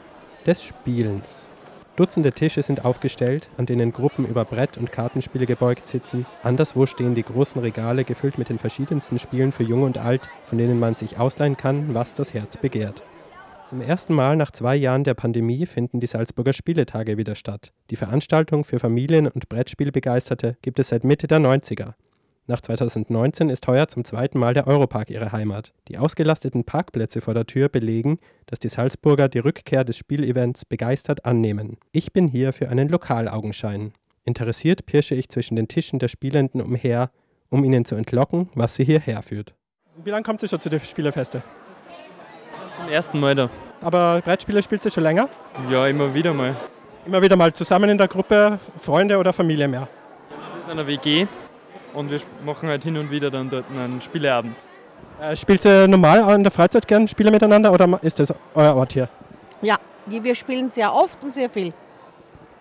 des 0.45 0.63
Spielens. 0.63 1.49
Dutzende 1.95 2.33
Tische 2.33 2.61
sind 2.61 2.83
aufgestellt, 2.83 3.47
an 3.57 3.65
denen 3.65 3.93
Gruppen 3.93 4.25
über 4.27 4.43
Brett- 4.43 4.77
und 4.77 4.91
Kartenspiele 4.91 5.45
gebeugt 5.45 5.87
sitzen. 5.87 6.25
Anderswo 6.43 6.85
stehen 6.85 7.15
die 7.15 7.23
großen 7.23 7.61
Regale 7.61 8.03
gefüllt 8.03 8.37
mit 8.37 8.49
den 8.49 8.59
verschiedensten 8.59 9.17
Spielen 9.17 9.53
für 9.53 9.63
Jung 9.63 9.83
und 9.83 9.97
Alt, 9.97 10.27
von 10.47 10.57
denen 10.57 10.77
man 10.77 10.95
sich 10.95 11.17
ausleihen 11.17 11.55
kann, 11.55 11.93
was 11.93 12.13
das 12.13 12.33
Herz 12.33 12.57
begehrt. 12.57 13.01
Zum 13.69 13.81
ersten 13.81 14.13
Mal 14.13 14.35
nach 14.35 14.51
zwei 14.51 14.75
Jahren 14.75 15.05
der 15.05 15.13
Pandemie 15.13 15.65
finden 15.65 15.99
die 15.99 16.07
Salzburger 16.07 16.53
Spieletage 16.53 17.17
wieder 17.17 17.33
statt. 17.33 17.71
Die 17.89 17.95
Veranstaltung 17.95 18.65
für 18.65 18.77
Familien 18.77 19.27
und 19.27 19.49
Brettspielbegeisterte 19.49 20.57
gibt 20.61 20.79
es 20.79 20.89
seit 20.89 21.03
Mitte 21.05 21.27
der 21.27 21.39
90er. 21.39 21.93
Nach 22.47 22.61
2019 22.61 23.49
ist 23.49 23.65
heuer 23.65 23.87
zum 23.87 24.05
zweiten 24.05 24.37
Mal 24.37 24.53
der 24.53 24.67
Europark 24.67 25.09
ihre 25.09 25.31
Heimat. 25.31 25.73
Die 25.87 25.97
ausgelasteten 25.97 26.63
Parkplätze 26.63 27.19
vor 27.19 27.33
der 27.33 27.47
Tür 27.47 27.69
belegen, 27.69 28.19
dass 28.45 28.59
die 28.59 28.69
Salzburger 28.69 29.29
die 29.29 29.39
Rückkehr 29.39 29.83
des 29.83 29.97
Spielevents 29.97 30.63
begeistert 30.63 31.25
annehmen. 31.25 31.77
Ich 31.91 32.13
bin 32.13 32.27
hier 32.27 32.53
für 32.53 32.69
einen 32.69 32.87
Lokalaugenschein. 32.87 33.93
Interessiert 34.25 34.85
pirsche 34.85 35.15
ich 35.15 35.29
zwischen 35.29 35.55
den 35.55 35.67
Tischen 35.67 35.97
der 35.97 36.07
Spielenden 36.07 36.61
umher, 36.61 37.09
um 37.49 37.63
ihnen 37.63 37.83
zu 37.83 37.95
entlocken, 37.95 38.49
was 38.53 38.75
sie 38.75 38.83
hierher 38.83 39.23
führt. 39.23 39.55
Wie 40.03 40.11
lange 40.11 40.23
kommt 40.23 40.41
sie 40.41 40.47
schon 40.47 40.61
zu 40.61 40.69
den 40.69 40.79
Spielefeste? 40.81 41.41
Zum 42.75 42.89
ersten 42.89 43.19
Mal 43.19 43.33
da. 43.33 43.49
Aber 43.81 44.21
Brettspiele 44.21 44.61
spielt 44.61 44.83
sie 44.83 44.91
schon 44.91 45.03
länger? 45.03 45.29
Ja, 45.71 45.87
immer 45.87 46.13
wieder 46.13 46.31
mal. 46.31 46.55
Immer 47.07 47.23
wieder 47.23 47.37
mal 47.37 47.51
zusammen 47.53 47.89
in 47.89 47.97
der 47.97 48.07
Gruppe, 48.07 48.59
Freunde 48.77 49.17
oder 49.17 49.33
Familie 49.33 49.67
mehr? 49.67 49.87
Wir 50.29 50.63
sind 50.63 50.71
eine 50.79 50.85
WG 50.85 51.25
und 51.95 52.11
wir 52.11 52.19
machen 52.45 52.69
halt 52.69 52.83
hin 52.83 52.97
und 52.97 53.11
wieder 53.11 53.31
dann 53.31 53.49
dort 53.49 53.65
einen 53.71 54.01
Spieleabend. 54.01 54.55
Äh, 55.21 55.35
spielt 55.35 55.65
ihr 55.65 55.87
normal 55.87 56.35
in 56.35 56.43
der 56.43 56.51
Freizeit 56.51 56.87
gern 56.87 57.07
Spiele 57.07 57.31
miteinander 57.31 57.71
oder 57.71 57.99
ist 58.01 58.19
das 58.19 58.33
euer 58.53 58.75
Ort 58.75 58.93
hier? 58.93 59.09
Ja, 59.61 59.77
wir 60.05 60.35
spielen 60.35 60.69
sehr 60.69 60.93
oft 60.93 61.23
und 61.23 61.33
sehr 61.33 61.49
viel. 61.49 61.73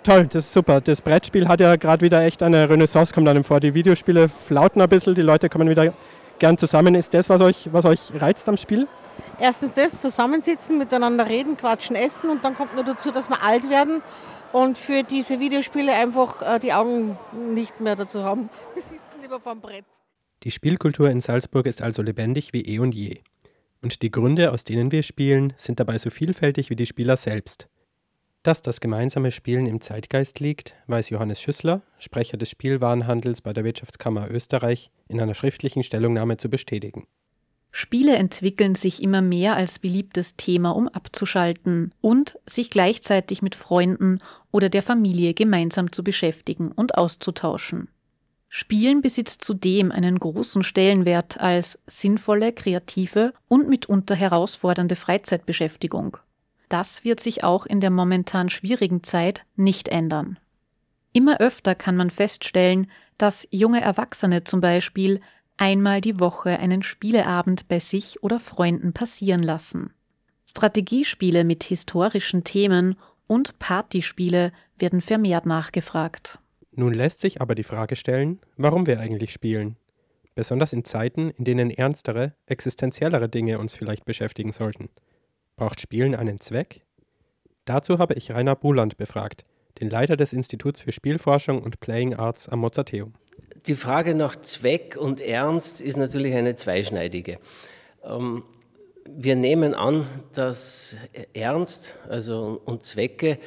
Toll, 0.04 0.26
das 0.26 0.44
ist 0.44 0.52
super. 0.52 0.80
Das 0.80 1.00
Brettspiel 1.00 1.48
hat 1.48 1.60
ja 1.60 1.76
gerade 1.76 2.04
wieder 2.04 2.20
echt 2.22 2.42
eine 2.42 2.68
Renaissance, 2.68 3.12
kommt 3.12 3.28
einem 3.28 3.42
vor. 3.42 3.58
Die 3.60 3.72
Videospiele 3.72 4.28
flauten 4.28 4.80
ein 4.82 4.88
bisschen, 4.88 5.14
die 5.14 5.22
Leute 5.22 5.48
kommen 5.48 5.68
wieder 5.68 5.92
gern 6.38 6.58
zusammen. 6.58 6.94
Ist 6.94 7.14
das, 7.14 7.30
was 7.30 7.40
euch, 7.40 7.68
was 7.72 7.84
euch 7.86 8.12
reizt 8.20 8.48
am 8.48 8.56
Spiel? 8.56 8.86
Erstens 9.40 9.74
das, 9.74 10.00
zusammensitzen, 10.00 10.78
miteinander 10.78 11.26
reden, 11.26 11.56
quatschen, 11.56 11.96
essen 11.96 12.30
und 12.30 12.44
dann 12.44 12.54
kommt 12.54 12.74
nur 12.74 12.84
dazu, 12.84 13.10
dass 13.10 13.28
wir 13.28 13.42
alt 13.42 13.70
werden 13.70 14.02
und 14.52 14.78
für 14.78 15.02
diese 15.02 15.40
Videospiele 15.40 15.92
einfach 15.92 16.40
äh, 16.42 16.58
die 16.60 16.72
Augen 16.72 17.18
nicht 17.32 17.80
mehr 17.80 17.96
dazu 17.96 18.22
haben. 18.24 18.50
Wir 18.74 18.82
sitzen 18.82 19.03
lieber 19.24 19.40
vorm 19.40 19.60
Brett. 19.60 19.86
Die 20.42 20.50
Spielkultur 20.50 21.08
in 21.10 21.22
Salzburg 21.22 21.66
ist 21.66 21.80
also 21.80 22.02
lebendig 22.02 22.52
wie 22.52 22.60
eh 22.60 22.78
und 22.78 22.94
je. 22.94 23.20
Und 23.80 24.02
die 24.02 24.10
Gründe, 24.10 24.52
aus 24.52 24.64
denen 24.64 24.92
wir 24.92 25.02
spielen, 25.02 25.54
sind 25.56 25.80
dabei 25.80 25.96
so 25.98 26.10
vielfältig 26.10 26.68
wie 26.68 26.76
die 26.76 26.86
Spieler 26.86 27.16
selbst. 27.16 27.66
Dass 28.42 28.60
das 28.60 28.80
gemeinsame 28.80 29.30
Spielen 29.30 29.66
im 29.66 29.80
Zeitgeist 29.80 30.40
liegt, 30.40 30.74
weiß 30.88 31.08
Johannes 31.08 31.40
Schüssler, 31.40 31.80
Sprecher 31.98 32.36
des 32.36 32.50
Spielwarenhandels 32.50 33.40
bei 33.40 33.54
der 33.54 33.64
Wirtschaftskammer 33.64 34.30
Österreich, 34.30 34.90
in 35.08 35.18
einer 35.18 35.34
schriftlichen 35.34 35.82
Stellungnahme 35.82 36.36
zu 36.36 36.50
bestätigen. 36.50 37.06
Spiele 37.72 38.16
entwickeln 38.16 38.74
sich 38.74 39.02
immer 39.02 39.22
mehr 39.22 39.56
als 39.56 39.78
beliebtes 39.78 40.36
Thema, 40.36 40.70
um 40.76 40.86
abzuschalten 40.88 41.92
und 42.02 42.38
sich 42.46 42.68
gleichzeitig 42.68 43.40
mit 43.40 43.54
Freunden 43.54 44.18
oder 44.52 44.68
der 44.68 44.82
Familie 44.82 45.32
gemeinsam 45.32 45.90
zu 45.90 46.04
beschäftigen 46.04 46.70
und 46.70 46.96
auszutauschen. 46.96 47.88
Spielen 48.56 49.02
besitzt 49.02 49.42
zudem 49.42 49.90
einen 49.90 50.16
großen 50.16 50.62
Stellenwert 50.62 51.40
als 51.40 51.76
sinnvolle, 51.88 52.52
kreative 52.52 53.32
und 53.48 53.68
mitunter 53.68 54.14
herausfordernde 54.14 54.94
Freizeitbeschäftigung. 54.94 56.18
Das 56.68 57.02
wird 57.02 57.18
sich 57.18 57.42
auch 57.42 57.66
in 57.66 57.80
der 57.80 57.90
momentan 57.90 58.50
schwierigen 58.50 59.02
Zeit 59.02 59.44
nicht 59.56 59.88
ändern. 59.88 60.38
Immer 61.12 61.40
öfter 61.40 61.74
kann 61.74 61.96
man 61.96 62.10
feststellen, 62.10 62.88
dass 63.18 63.48
junge 63.50 63.80
Erwachsene 63.80 64.44
zum 64.44 64.60
Beispiel 64.60 65.20
einmal 65.56 66.00
die 66.00 66.20
Woche 66.20 66.56
einen 66.60 66.84
Spieleabend 66.84 67.66
bei 67.66 67.80
sich 67.80 68.22
oder 68.22 68.38
Freunden 68.38 68.92
passieren 68.92 69.42
lassen. 69.42 69.92
Strategiespiele 70.48 71.42
mit 71.42 71.64
historischen 71.64 72.44
Themen 72.44 72.94
und 73.26 73.58
Partyspiele 73.58 74.52
werden 74.78 75.00
vermehrt 75.00 75.44
nachgefragt. 75.44 76.38
Nun 76.74 76.92
lässt 76.92 77.20
sich 77.20 77.40
aber 77.40 77.54
die 77.54 77.62
Frage 77.62 77.96
stellen, 77.96 78.40
warum 78.56 78.86
wir 78.86 79.00
eigentlich 79.00 79.32
spielen. 79.32 79.76
Besonders 80.34 80.72
in 80.72 80.84
Zeiten, 80.84 81.30
in 81.30 81.44
denen 81.44 81.70
ernstere, 81.70 82.34
existenziellere 82.46 83.28
Dinge 83.28 83.58
uns 83.58 83.74
vielleicht 83.74 84.04
beschäftigen 84.04 84.52
sollten. 84.52 84.90
Braucht 85.56 85.80
Spielen 85.80 86.14
einen 86.14 86.40
Zweck? 86.40 86.82
Dazu 87.64 87.98
habe 87.98 88.14
ich 88.14 88.32
Rainer 88.32 88.56
Buland 88.56 88.96
befragt, 88.96 89.44
den 89.80 89.88
Leiter 89.88 90.16
des 90.16 90.32
Instituts 90.32 90.80
für 90.80 90.92
Spielforschung 90.92 91.62
und 91.62 91.80
Playing 91.80 92.14
Arts 92.14 92.48
am 92.48 92.60
Mozarteum 92.60 93.14
die 93.66 93.76
Frage 93.76 94.14
nach 94.14 94.36
Zweck 94.36 94.96
und 94.98 95.20
Ernst 95.20 95.80
ist 95.80 95.96
natürlich 95.96 96.34
eine 96.34 96.56
zweischneidige. 96.56 97.38
Ähm, 98.02 98.44
wir 99.06 99.36
nehmen 99.36 99.74
an, 99.74 100.06
dass 100.32 100.96
Ernst 101.34 101.94
also 102.08 102.60
und 102.64 102.84
Zwecke 102.84 103.38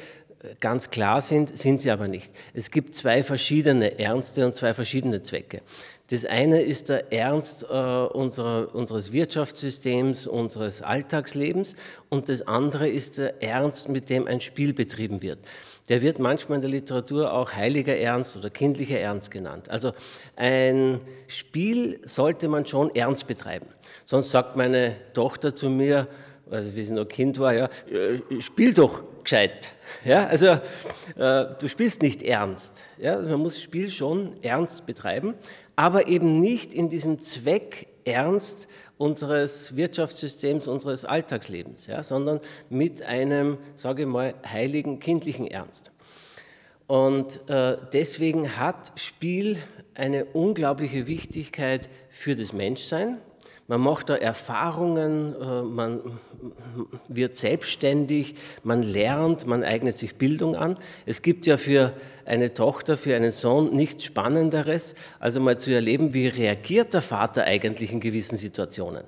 ganz 0.60 0.90
klar 0.90 1.20
sind, 1.20 1.56
sind 1.56 1.82
sie 1.82 1.90
aber 1.90 2.08
nicht. 2.08 2.32
Es 2.54 2.70
gibt 2.70 2.94
zwei 2.94 3.22
verschiedene 3.22 3.98
Ernste 3.98 4.46
und 4.46 4.54
zwei 4.54 4.74
verschiedene 4.74 5.22
Zwecke. 5.22 5.62
Das 6.10 6.24
eine 6.24 6.62
ist 6.62 6.88
der 6.88 7.12
Ernst 7.12 7.64
äh, 7.64 7.66
unserer, 7.66 8.74
unseres 8.74 9.12
Wirtschaftssystems, 9.12 10.26
unseres 10.26 10.80
Alltagslebens 10.80 11.76
und 12.08 12.30
das 12.30 12.46
andere 12.48 12.88
ist 12.88 13.18
der 13.18 13.42
Ernst, 13.42 13.90
mit 13.90 14.08
dem 14.08 14.26
ein 14.26 14.40
Spiel 14.40 14.72
betrieben 14.72 15.20
wird. 15.20 15.38
Der 15.90 16.00
wird 16.00 16.18
manchmal 16.18 16.56
in 16.56 16.62
der 16.62 16.70
Literatur 16.70 17.32
auch 17.32 17.52
heiliger 17.52 17.96
Ernst 17.96 18.36
oder 18.38 18.48
kindlicher 18.48 18.98
Ernst 18.98 19.30
genannt. 19.30 19.68
Also 19.68 19.92
ein 20.36 21.00
Spiel 21.26 22.00
sollte 22.04 22.48
man 22.48 22.64
schon 22.64 22.94
ernst 22.94 23.26
betreiben. 23.26 23.66
Sonst 24.06 24.30
sagt 24.30 24.56
meine 24.56 24.96
Tochter 25.12 25.54
zu 25.54 25.68
mir, 25.68 26.08
also 26.50 26.74
wie 26.74 26.84
sie 26.84 26.92
noch 26.92 27.06
Kind 27.06 27.38
war, 27.38 27.52
ja, 27.52 27.68
äh, 27.90 28.40
spiel 28.40 28.72
doch 28.72 29.02
gescheit. 29.28 29.72
Ja, 30.06 30.26
also 30.26 30.46
äh, 30.46 31.54
du 31.58 31.68
spielst 31.68 32.00
nicht 32.00 32.22
ernst. 32.22 32.82
Ja, 32.96 33.16
also 33.16 33.28
man 33.28 33.40
muss 33.40 33.54
das 33.54 33.62
Spiel 33.62 33.90
schon 33.90 34.42
ernst 34.42 34.86
betreiben, 34.86 35.34
aber 35.76 36.08
eben 36.08 36.40
nicht 36.40 36.72
in 36.72 36.88
diesem 36.88 37.20
Zweck 37.20 37.88
ernst 38.06 38.68
unseres 38.96 39.76
Wirtschaftssystems, 39.76 40.66
unseres 40.66 41.04
Alltagslebens, 41.04 41.88
ja, 41.88 42.02
sondern 42.02 42.40
mit 42.70 43.02
einem, 43.02 43.58
sage 43.74 44.02
ich 44.02 44.08
mal, 44.08 44.34
heiligen 44.50 44.98
kindlichen 44.98 45.46
Ernst. 45.46 45.92
Und 46.86 47.46
äh, 47.50 47.76
deswegen 47.92 48.56
hat 48.56 48.92
Spiel 48.98 49.58
eine 49.94 50.24
unglaubliche 50.24 51.06
Wichtigkeit 51.06 51.90
für 52.08 52.34
das 52.34 52.54
Menschsein, 52.54 53.18
man 53.68 53.82
macht 53.82 54.08
da 54.08 54.16
Erfahrungen, 54.16 55.34
äh, 55.40 55.62
man 55.62 56.00
wird 57.06 57.36
selbstständig, 57.36 58.34
man 58.64 58.82
lernt, 58.82 59.46
man 59.46 59.62
eignet 59.62 59.98
sich 59.98 60.16
Bildung 60.16 60.56
an. 60.56 60.78
Es 61.04 61.20
gibt 61.20 61.46
ja 61.46 61.58
für 61.58 61.92
eine 62.24 62.54
Tochter, 62.54 62.96
für 62.96 63.14
einen 63.14 63.30
Sohn 63.30 63.76
nichts 63.76 64.04
Spannenderes, 64.04 64.94
als 65.20 65.38
mal 65.38 65.58
zu 65.58 65.70
erleben, 65.70 66.14
wie 66.14 66.28
reagiert 66.28 66.94
der 66.94 67.02
Vater 67.02 67.44
eigentlich 67.44 67.92
in 67.92 68.00
gewissen 68.00 68.38
Situationen. 68.38 69.04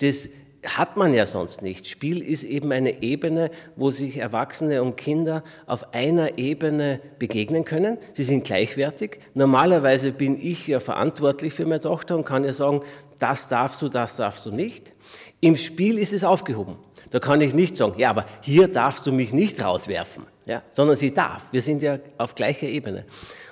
Das 0.00 0.28
hat 0.64 0.96
man 0.96 1.12
ja 1.12 1.26
sonst 1.26 1.62
nicht. 1.62 1.88
Spiel 1.88 2.22
ist 2.22 2.44
eben 2.44 2.70
eine 2.72 3.02
Ebene, 3.02 3.50
wo 3.74 3.90
sich 3.90 4.18
Erwachsene 4.18 4.82
und 4.82 4.96
Kinder 4.96 5.42
auf 5.66 5.92
einer 5.92 6.38
Ebene 6.38 7.00
begegnen 7.18 7.64
können. 7.64 7.98
Sie 8.12 8.22
sind 8.22 8.44
gleichwertig. 8.44 9.18
Normalerweise 9.34 10.12
bin 10.12 10.38
ich 10.40 10.68
ja 10.68 10.78
verantwortlich 10.78 11.52
für 11.52 11.64
meine 11.64 11.80
Tochter 11.80 12.16
und 12.16 12.24
kann 12.24 12.44
ihr 12.44 12.54
sagen, 12.54 12.82
das 13.22 13.48
darfst 13.48 13.80
du, 13.80 13.88
das 13.88 14.16
darfst 14.16 14.44
du 14.46 14.50
nicht. 14.50 14.92
Im 15.40 15.56
Spiel 15.56 15.98
ist 15.98 16.12
es 16.12 16.24
aufgehoben. 16.24 16.76
Da 17.10 17.20
kann 17.20 17.40
ich 17.40 17.54
nicht 17.54 17.76
sagen, 17.76 17.94
ja, 17.98 18.10
aber 18.10 18.26
hier 18.40 18.68
darfst 18.68 19.06
du 19.06 19.12
mich 19.12 19.32
nicht 19.32 19.62
rauswerfen, 19.62 20.24
ja, 20.46 20.62
sondern 20.72 20.96
sie 20.96 21.12
darf. 21.12 21.42
Wir 21.52 21.62
sind 21.62 21.82
ja 21.82 21.98
auf 22.16 22.34
gleicher 22.34 22.66
Ebene. 22.66 23.04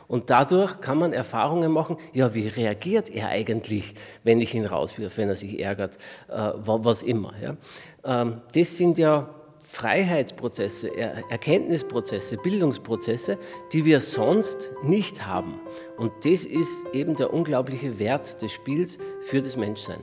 Und 0.09 0.29
dadurch 0.31 0.81
kann 0.81 0.99
man 0.99 1.13
Erfahrungen 1.13 1.71
machen, 1.71 1.97
ja, 2.13 2.35
wie 2.35 2.49
reagiert 2.49 3.11
er 3.11 3.29
eigentlich, 3.29 3.95
wenn 4.25 4.41
ich 4.41 4.55
ihn 4.55 4.67
rauswirf, 4.67 5.17
wenn 5.19 5.29
er 5.29 5.37
sich 5.37 5.61
ärgert, 5.61 5.99
äh, 6.29 6.51
was 6.57 7.03
immer. 7.03 7.33
Ja. 7.41 7.57
Ähm, 8.03 8.41
das 8.53 8.77
sind 8.77 8.99
ja 8.99 9.29
Freiheitsprozesse, 9.73 10.97
Erkenntnisprozesse, 10.97 12.37
Bildungsprozesse, 12.39 13.39
die 13.73 13.85
wir 13.85 14.01
sonst 14.01 14.73
nicht 14.83 15.27
haben. 15.27 15.61
Und 15.97 16.11
das 16.25 16.45
ist 16.45 16.87
eben 16.93 17.15
der 17.15 17.33
unglaubliche 17.33 18.01
Wert 18.01 18.43
des 18.43 18.53
Spiels 18.53 18.99
für 19.23 19.41
das 19.41 19.57
Menschsein. 19.57 20.01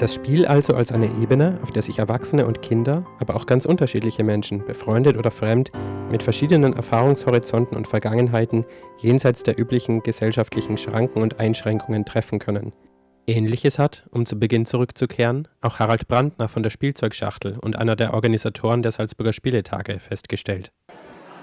Das 0.00 0.14
Spiel 0.14 0.44
also 0.44 0.74
als 0.74 0.90
eine 0.90 1.06
Ebene, 1.22 1.60
auf 1.62 1.70
der 1.70 1.82
sich 1.82 2.00
Erwachsene 2.00 2.46
und 2.46 2.62
Kinder, 2.62 3.06
aber 3.20 3.36
auch 3.36 3.46
ganz 3.46 3.64
unterschiedliche 3.64 4.24
Menschen, 4.24 4.64
befreundet 4.64 5.16
oder 5.16 5.30
fremd, 5.30 5.70
mit 6.10 6.22
verschiedenen 6.22 6.72
Erfahrungshorizonten 6.72 7.76
und 7.76 7.86
Vergangenheiten 7.86 8.64
jenseits 8.98 9.42
der 9.42 9.58
üblichen 9.58 10.02
gesellschaftlichen 10.02 10.76
Schranken 10.76 11.22
und 11.22 11.40
Einschränkungen 11.40 12.04
treffen 12.04 12.38
können. 12.38 12.72
Ähnliches 13.26 13.78
hat, 13.78 14.06
um 14.10 14.26
zu 14.26 14.38
Beginn 14.38 14.66
zurückzukehren, 14.66 15.46
auch 15.60 15.78
Harald 15.78 16.08
Brandner 16.08 16.48
von 16.48 16.62
der 16.62 16.70
Spielzeugschachtel 16.70 17.58
und 17.60 17.76
einer 17.76 17.94
der 17.94 18.14
Organisatoren 18.14 18.82
der 18.82 18.92
Salzburger 18.92 19.32
Spieletage 19.32 20.00
festgestellt. 20.00 20.72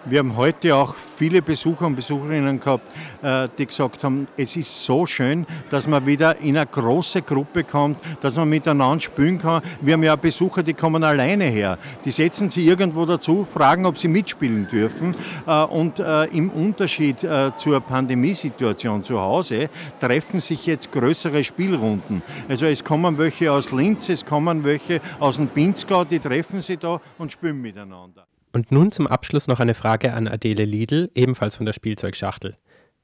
Wir 0.05 0.19
haben 0.19 0.35
heute 0.37 0.75
auch 0.75 0.95
viele 0.95 1.41
Besucher 1.41 1.85
und 1.85 1.95
Besucherinnen 1.95 2.59
gehabt, 2.59 2.83
äh, 3.21 3.49
die 3.57 3.65
gesagt 3.65 4.03
haben, 4.03 4.27
es 4.37 4.55
ist 4.55 4.85
so 4.85 5.05
schön, 5.05 5.45
dass 5.69 5.87
man 5.87 6.05
wieder 6.05 6.37
in 6.37 6.57
eine 6.57 6.65
große 6.65 7.21
Gruppe 7.23 7.63
kommt, 7.63 7.99
dass 8.21 8.35
man 8.35 8.47
miteinander 8.47 9.01
spielen 9.01 9.39
kann. 9.39 9.61
Wir 9.81 9.93
haben 9.93 10.03
ja 10.03 10.15
Besucher, 10.15 10.63
die 10.63 10.73
kommen 10.73 11.03
alleine 11.03 11.45
her. 11.45 11.77
Die 12.05 12.11
setzen 12.11 12.49
sich 12.49 12.65
irgendwo 12.65 13.05
dazu, 13.05 13.45
fragen, 13.45 13.85
ob 13.85 13.97
sie 13.97 14.07
mitspielen 14.07 14.67
dürfen. 14.67 15.15
Äh, 15.45 15.63
und 15.63 15.99
äh, 15.99 16.25
im 16.25 16.49
Unterschied 16.49 17.17
zur 17.57 17.79
Pandemiesituation 17.81 19.03
zu 19.03 19.19
Hause 19.19 19.69
treffen 19.99 20.39
sich 20.39 20.65
jetzt 20.65 20.91
größere 20.91 21.43
Spielrunden. 21.43 22.21
Also 22.47 22.65
es 22.65 22.83
kommen 22.83 23.17
welche 23.17 23.51
aus 23.51 23.71
Linz, 23.71 24.09
es 24.09 24.25
kommen 24.25 24.63
welche 24.63 25.01
aus 25.19 25.37
dem 25.37 25.47
Pinzgau, 25.47 26.03
die 26.05 26.19
treffen 26.19 26.61
sich 26.61 26.79
da 26.79 27.01
und 27.17 27.31
spielen 27.31 27.61
miteinander. 27.61 28.25
Und 28.57 28.71
nun 28.71 28.91
zum 28.91 29.05
Abschluss 29.05 29.45
noch 29.45 29.59
eine 29.59 29.75
Frage 29.75 30.13
an 30.13 30.27
Adele 30.27 30.65
Liedl, 30.65 31.11
ebenfalls 31.13 31.55
von 31.55 31.67
der 31.67 31.73
Spielzeugschachtel. 31.73 32.57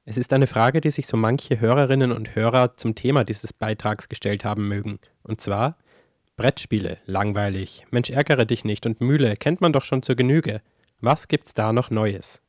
Es 0.04 0.18
ist 0.18 0.34
eine 0.34 0.48
Frage, 0.48 0.82
die 0.82 0.89
sich 0.89 1.06
so 1.06 1.16
manche 1.16 1.60
Hörerinnen 1.60 2.12
und 2.12 2.34
Hörer 2.34 2.76
zum 2.76 2.96
Thema 2.96 3.24
dieses 3.24 3.54
Beitrags 3.54 4.10
gestellt 4.10 4.46
haben 4.46 4.68
mögen. 4.68 4.98
Und 5.22 5.42
zwar: 5.42 5.78
Brettspiele, 6.38 6.98
langweilig, 7.06 7.86
Mensch 7.92 8.10
ärgere 8.10 8.48
dich 8.48 8.66
nicht 8.66 8.88
und 8.88 9.00
Mühle 9.00 9.36
kennt 9.36 9.62
man 9.62 9.74
doch 9.74 9.86
schon 9.86 10.02
zur 10.02 10.16
Genüge. 10.16 10.63
Was 11.02 11.28
gibt's 11.28 11.54
da 11.54 11.72
noch 11.72 11.92
Neues? 11.92 12.42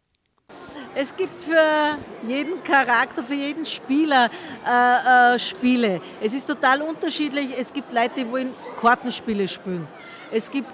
Es 0.95 1.15
gibt 1.15 1.43
für 1.43 1.99
jeden 2.27 2.65
Charakter, 2.65 3.23
für 3.23 3.35
jeden 3.35 3.67
Spieler 3.67 4.31
äh, 4.67 5.35
äh, 5.35 5.39
Spiele. 5.39 6.01
Es 6.23 6.33
ist 6.33 6.47
total 6.47 6.81
unterschiedlich. 6.81 7.49
Es 7.59 7.71
gibt 7.71 7.93
Leute, 7.93 8.25
die 8.25 8.31
wollen 8.31 8.53
Kartenspiele 8.81 9.47
spielen. 9.47 9.87
Es 10.33 10.51
gibt 10.51 10.73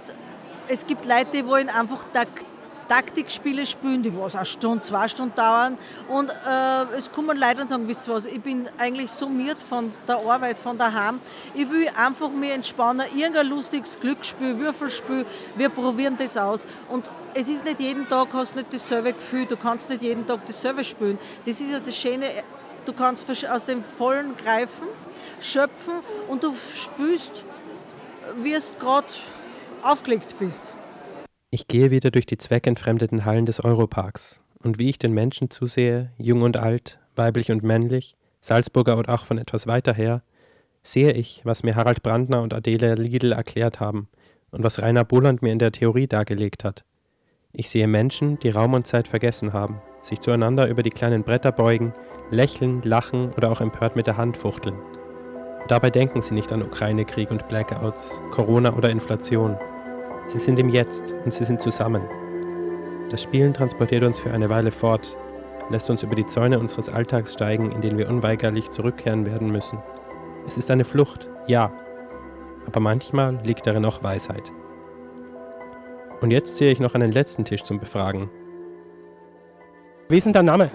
es 0.70 0.86
gibt 0.86 1.04
Leute, 1.04 1.26
die 1.34 1.46
wollen 1.46 1.68
einfach 1.68 2.04
Taktikspiele 2.88 3.66
spielen, 3.66 4.02
die 4.02 4.16
was 4.16 4.34
eine 4.34 4.46
Stunde, 4.46 4.82
zwei 4.82 5.08
Stunden 5.08 5.34
dauern. 5.34 5.78
Und 6.08 6.30
äh, 6.30 6.98
es 6.98 7.10
kommen 7.10 7.38
Leute 7.38 7.62
und 7.62 7.68
sagen, 7.68 7.88
wisst 7.88 8.08
ihr 8.08 8.14
was, 8.14 8.26
ich 8.26 8.40
bin 8.40 8.68
eigentlich 8.78 9.10
summiert 9.10 9.60
von 9.60 9.92
der 10.06 10.18
Arbeit, 10.18 10.58
von 10.58 10.78
daheim. 10.78 11.20
Ich 11.54 11.68
will 11.70 11.88
einfach 11.96 12.30
mir 12.30 12.54
entspannen, 12.54 13.06
irgendein 13.16 13.46
lustiges 13.46 13.98
Glücksspiel, 13.98 14.58
Würfelspiel, 14.58 15.26
wir 15.56 15.68
probieren 15.68 16.16
das 16.18 16.36
aus. 16.36 16.66
Und 16.88 17.08
es 17.34 17.48
ist 17.48 17.64
nicht 17.64 17.80
jeden 17.80 18.08
Tag, 18.08 18.28
hast 18.32 18.54
nicht 18.54 18.72
dasselbe 18.72 19.12
Gefühl, 19.12 19.46
du 19.46 19.56
kannst 19.56 19.88
nicht 19.88 20.02
jeden 20.02 20.26
Tag 20.26 20.40
dasselbe 20.46 20.84
spielen. 20.84 21.18
Das 21.46 21.60
ist 21.60 21.70
ja 21.70 21.80
das 21.80 21.96
Schöne, 21.96 22.26
du 22.86 22.92
kannst 22.92 23.28
aus 23.48 23.64
dem 23.64 23.82
Vollen 23.82 24.36
greifen, 24.36 24.86
schöpfen 25.40 25.94
und 26.28 26.42
du 26.42 26.54
spielst, 26.74 27.44
wirst 28.36 28.78
gerade 28.80 29.06
aufgelegt 29.84 30.36
bist. 30.38 30.72
Ich 31.50 31.68
gehe 31.68 31.90
wieder 31.90 32.10
durch 32.10 32.26
die 32.26 32.38
zweckentfremdeten 32.38 33.24
Hallen 33.24 33.46
des 33.46 33.64
Europarks 33.64 34.40
und 34.62 34.78
wie 34.78 34.88
ich 34.88 34.98
den 34.98 35.12
Menschen 35.12 35.50
zusehe, 35.50 36.12
jung 36.16 36.42
und 36.42 36.56
alt, 36.56 36.98
weiblich 37.16 37.50
und 37.50 37.62
männlich, 37.62 38.14
Salzburger 38.40 38.96
und 38.96 39.08
auch 39.08 39.24
von 39.24 39.38
etwas 39.38 39.66
weiter 39.66 39.92
her, 39.92 40.22
sehe 40.82 41.12
ich, 41.12 41.42
was 41.44 41.62
mir 41.62 41.76
Harald 41.76 42.02
Brandner 42.02 42.42
und 42.42 42.54
Adele 42.54 42.94
Liedl 42.94 43.32
erklärt 43.32 43.80
haben 43.80 44.08
und 44.50 44.62
was 44.62 44.80
Rainer 44.80 45.04
Boland 45.04 45.42
mir 45.42 45.52
in 45.52 45.58
der 45.58 45.72
Theorie 45.72 46.06
dargelegt 46.06 46.64
hat. 46.64 46.84
Ich 47.52 47.68
sehe 47.68 47.88
Menschen, 47.88 48.38
die 48.38 48.50
Raum 48.50 48.74
und 48.74 48.86
Zeit 48.86 49.08
vergessen 49.08 49.52
haben, 49.52 49.80
sich 50.02 50.20
zueinander 50.20 50.68
über 50.68 50.82
die 50.82 50.90
kleinen 50.90 51.24
Bretter 51.24 51.52
beugen, 51.52 51.92
lächeln, 52.30 52.80
lachen 52.82 53.32
oder 53.36 53.50
auch 53.50 53.60
empört 53.60 53.96
mit 53.96 54.06
der 54.06 54.16
Hand 54.16 54.36
fuchteln. 54.36 54.76
Dabei 55.68 55.90
denken 55.90 56.22
sie 56.22 56.34
nicht 56.34 56.52
an 56.52 56.62
Ukraine-Krieg 56.62 57.30
und 57.30 57.46
Blackouts, 57.48 58.20
Corona 58.30 58.74
oder 58.74 58.90
Inflation. 58.90 59.56
Sie 60.30 60.38
sind 60.38 60.60
im 60.60 60.68
Jetzt 60.68 61.12
und 61.24 61.34
sie 61.34 61.44
sind 61.44 61.60
zusammen. 61.60 62.02
Das 63.10 63.20
Spielen 63.20 63.52
transportiert 63.52 64.04
uns 64.04 64.20
für 64.20 64.30
eine 64.30 64.48
Weile 64.48 64.70
fort, 64.70 65.18
lässt 65.70 65.90
uns 65.90 66.04
über 66.04 66.14
die 66.14 66.24
Zäune 66.24 66.60
unseres 66.60 66.88
Alltags 66.88 67.32
steigen, 67.32 67.72
in 67.72 67.80
den 67.80 67.98
wir 67.98 68.08
unweigerlich 68.08 68.70
zurückkehren 68.70 69.26
werden 69.26 69.50
müssen. 69.50 69.80
Es 70.46 70.56
ist 70.56 70.70
eine 70.70 70.84
Flucht, 70.84 71.26
ja, 71.48 71.72
aber 72.64 72.78
manchmal 72.78 73.40
liegt 73.42 73.66
darin 73.66 73.84
auch 73.84 74.04
Weisheit. 74.04 74.52
Und 76.20 76.30
jetzt 76.30 76.58
sehe 76.58 76.70
ich 76.70 76.78
noch 76.78 76.94
einen 76.94 77.10
letzten 77.10 77.44
Tisch 77.44 77.64
zum 77.64 77.80
Befragen. 77.80 78.30
Wie 80.08 80.18
ist 80.18 80.26
denn 80.26 80.32
dein 80.32 80.44
Name? 80.44 80.70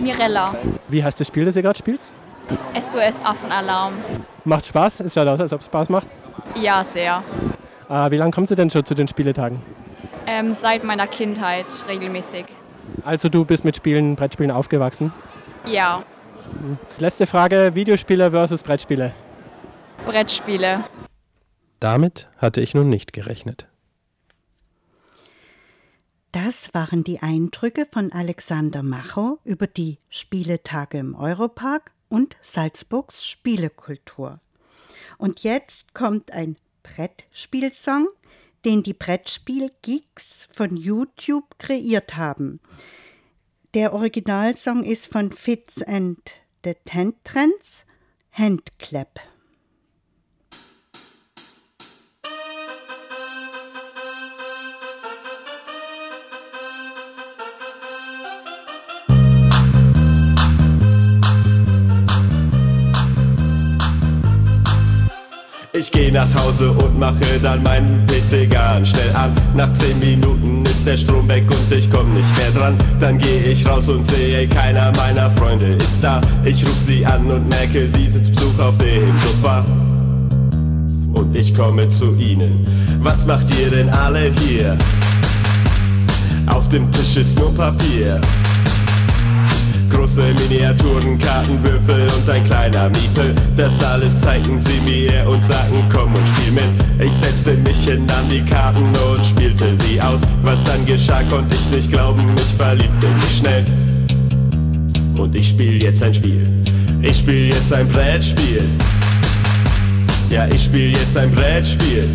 Mirella. 0.00 0.56
Wie 0.88 1.04
heißt 1.04 1.20
das 1.20 1.28
Spiel, 1.28 1.44
das 1.44 1.54
ihr 1.54 1.62
gerade 1.62 1.78
spielt? 1.78 2.00
SOS 2.74 3.24
Affenalarm. 3.24 3.92
Macht 4.44 4.66
Spaß? 4.66 5.00
Es 5.00 5.14
schaut 5.14 5.28
aus, 5.28 5.38
als 5.38 5.52
ob 5.52 5.60
es 5.60 5.66
Spaß 5.66 5.88
macht. 5.88 6.08
Ja, 6.60 6.84
sehr. 6.92 7.22
Äh, 7.88 8.10
wie 8.10 8.16
lange 8.16 8.30
kommt 8.30 8.50
ihr 8.50 8.56
denn 8.56 8.70
schon 8.70 8.84
zu 8.84 8.94
den 8.94 9.08
Spieletagen? 9.08 9.62
Ähm, 10.26 10.52
seit 10.52 10.84
meiner 10.84 11.06
Kindheit 11.06 11.66
regelmäßig. 11.88 12.46
Also 13.04 13.28
du 13.28 13.44
bist 13.44 13.64
mit 13.64 13.76
Spielen, 13.76 14.16
Brettspielen 14.16 14.50
aufgewachsen? 14.50 15.12
Ja. 15.66 16.04
Letzte 16.98 17.26
Frage, 17.26 17.74
Videospiele 17.74 18.30
versus 18.30 18.62
Brettspiele. 18.62 19.14
Brettspiele. 20.06 20.84
Damit 21.80 22.26
hatte 22.38 22.60
ich 22.60 22.74
nun 22.74 22.88
nicht 22.88 23.12
gerechnet. 23.12 23.66
Das 26.32 26.72
waren 26.74 27.04
die 27.04 27.20
Eindrücke 27.20 27.86
von 27.90 28.12
Alexander 28.12 28.82
Macho 28.82 29.38
über 29.44 29.66
die 29.66 29.98
Spieletage 30.10 30.98
im 30.98 31.14
Europark 31.14 31.92
und 32.08 32.36
Salzburgs 32.42 33.26
Spielekultur. 33.26 34.40
Und 35.16 35.42
jetzt 35.42 35.94
kommt 35.94 36.32
ein 36.32 36.56
Brettspielsong, 36.82 38.08
den 38.64 38.82
die 38.82 38.94
Brettspiel-Geeks 38.94 40.48
von 40.52 40.76
YouTube 40.76 41.58
kreiert 41.58 42.16
haben. 42.16 42.60
Der 43.74 43.92
Originalsong 43.92 44.84
ist 44.84 45.06
von 45.06 45.32
Fitz 45.32 45.82
and 45.82 46.18
the 46.64 46.74
Tentrends, 46.84 47.84
Handclap. 48.32 49.20
Ich 65.78 65.92
geh 65.92 66.10
nach 66.10 66.26
Hause 66.34 66.72
und 66.72 66.98
mache 66.98 67.38
dann 67.40 67.62
meinen 67.62 68.04
PC 68.06 68.50
ganz 68.50 68.88
schnell 68.88 69.14
an. 69.14 69.30
Nach 69.54 69.72
10 69.72 70.00
Minuten 70.00 70.66
ist 70.66 70.84
der 70.84 70.96
Strom 70.96 71.28
weg 71.28 71.44
und 71.48 71.72
ich 71.72 71.88
komm 71.88 72.14
nicht 72.14 72.36
mehr 72.36 72.50
dran. 72.50 72.76
Dann 72.98 73.16
geh 73.16 73.52
ich 73.52 73.64
raus 73.64 73.88
und 73.88 74.04
sehe, 74.04 74.48
keiner 74.48 74.90
meiner 74.96 75.30
Freunde 75.30 75.74
ist 75.74 76.02
da. 76.02 76.20
Ich 76.44 76.66
ruf 76.66 76.76
sie 76.76 77.06
an 77.06 77.30
und 77.30 77.48
merke, 77.48 77.86
sie 77.86 78.08
sitzt 78.08 78.34
Besuch 78.34 78.58
auf 78.58 78.76
dem 78.78 79.16
Sofa. 79.18 79.64
Und 81.12 81.36
ich 81.36 81.54
komme 81.54 81.88
zu 81.88 82.12
ihnen. 82.16 82.66
Was 83.00 83.24
macht 83.24 83.46
ihr 83.56 83.70
denn 83.70 83.88
alle 83.88 84.32
hier? 84.32 84.76
Auf 86.46 86.68
dem 86.68 86.90
Tisch 86.90 87.18
ist 87.18 87.38
nur 87.38 87.54
Papier. 87.54 88.20
Große 89.90 90.22
Miniaturen, 90.34 91.18
Kartenwürfel 91.18 92.06
und 92.16 92.28
ein 92.30 92.44
kleiner 92.44 92.88
Miepel. 92.90 93.34
Das 93.56 93.82
alles 93.82 94.20
zeigen 94.20 94.58
sie 94.60 94.80
mir 94.84 95.28
und 95.28 95.42
sagen, 95.42 95.82
komm 95.92 96.14
und 96.14 96.28
spiel 96.28 96.52
mit. 96.52 97.06
Ich 97.06 97.12
setzte 97.12 97.54
mich 97.54 97.84
hin 97.84 98.06
an 98.10 98.28
die 98.28 98.42
Karten 98.42 98.84
und 98.84 99.24
spielte 99.24 99.74
sie 99.76 100.00
aus. 100.00 100.22
Was 100.42 100.62
dann 100.64 100.84
geschah, 100.86 101.22
konnte 101.24 101.54
ich 101.54 101.68
nicht 101.70 101.90
glauben, 101.90 102.22
ich 102.36 102.54
verliebte 102.56 103.06
mich 103.06 103.38
schnell. 103.38 103.64
Und 105.18 105.34
ich 105.34 105.48
spiel 105.48 105.82
jetzt 105.82 106.02
ein 106.02 106.14
Spiel. 106.14 106.46
Ich 107.02 107.18
spiel 107.18 107.48
jetzt 107.48 107.72
ein 107.72 107.88
Brettspiel. 107.88 108.64
Ja, 110.30 110.46
ich 110.46 110.64
spiel 110.64 110.92
jetzt 110.92 111.16
ein 111.16 111.30
Brettspiel. 111.30 112.08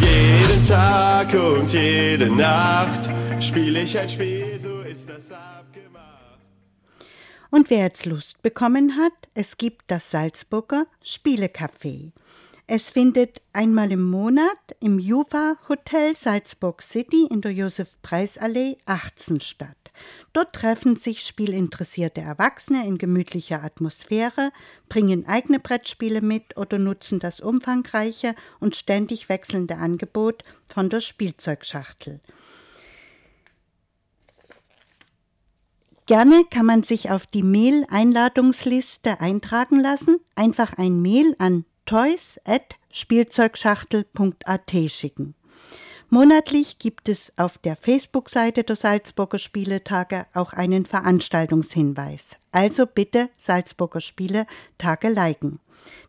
Jeden 0.00 0.66
Tag 0.66 1.28
und 1.32 1.72
jede 1.72 2.34
Nacht 2.34 3.08
spiel 3.40 3.76
ich 3.76 3.98
ein 3.98 4.08
Spiel, 4.08 4.41
Und 7.52 7.68
wer 7.68 7.80
jetzt 7.80 8.06
Lust 8.06 8.40
bekommen 8.40 8.96
hat, 8.96 9.12
es 9.34 9.58
gibt 9.58 9.82
das 9.88 10.10
Salzburger 10.10 10.86
Spielecafé. 11.04 12.12
Es 12.66 12.88
findet 12.88 13.42
einmal 13.52 13.92
im 13.92 14.08
Monat 14.08 14.56
im 14.80 14.98
Juva 14.98 15.58
Hotel 15.68 16.16
Salzburg 16.16 16.80
City 16.80 17.26
in 17.30 17.42
der 17.42 17.52
Josef-Preis-Allee 17.52 18.78
18 18.86 19.42
statt. 19.42 19.76
Dort 20.32 20.54
treffen 20.54 20.96
sich 20.96 21.26
spielinteressierte 21.26 22.22
Erwachsene 22.22 22.86
in 22.86 22.96
gemütlicher 22.96 23.62
Atmosphäre, 23.62 24.50
bringen 24.88 25.26
eigene 25.26 25.60
Brettspiele 25.60 26.22
mit 26.22 26.56
oder 26.56 26.78
nutzen 26.78 27.20
das 27.20 27.40
umfangreiche 27.40 28.34
und 28.60 28.76
ständig 28.76 29.28
wechselnde 29.28 29.76
Angebot 29.76 30.42
von 30.70 30.88
der 30.88 31.02
Spielzeugschachtel. 31.02 32.20
Gerne 36.06 36.44
kann 36.50 36.66
man 36.66 36.82
sich 36.82 37.10
auf 37.10 37.26
die 37.26 37.44
Mail-Einladungsliste 37.44 39.20
eintragen 39.20 39.78
lassen. 39.78 40.18
Einfach 40.34 40.72
ein 40.76 41.00
Mail 41.00 41.36
an 41.38 41.64
toys.spielzeugschachtel.at 41.86 44.72
schicken. 44.88 45.36
Monatlich 46.10 46.78
gibt 46.78 47.08
es 47.08 47.32
auf 47.36 47.56
der 47.56 47.76
Facebook-Seite 47.76 48.64
der 48.64 48.74
Salzburger 48.76 49.38
Spieletage 49.38 50.26
auch 50.34 50.52
einen 50.52 50.84
Veranstaltungshinweis. 50.86 52.30
Also 52.50 52.86
bitte 52.86 53.30
Salzburger 53.36 54.00
Spieletage 54.00 55.08
liken. 55.08 55.60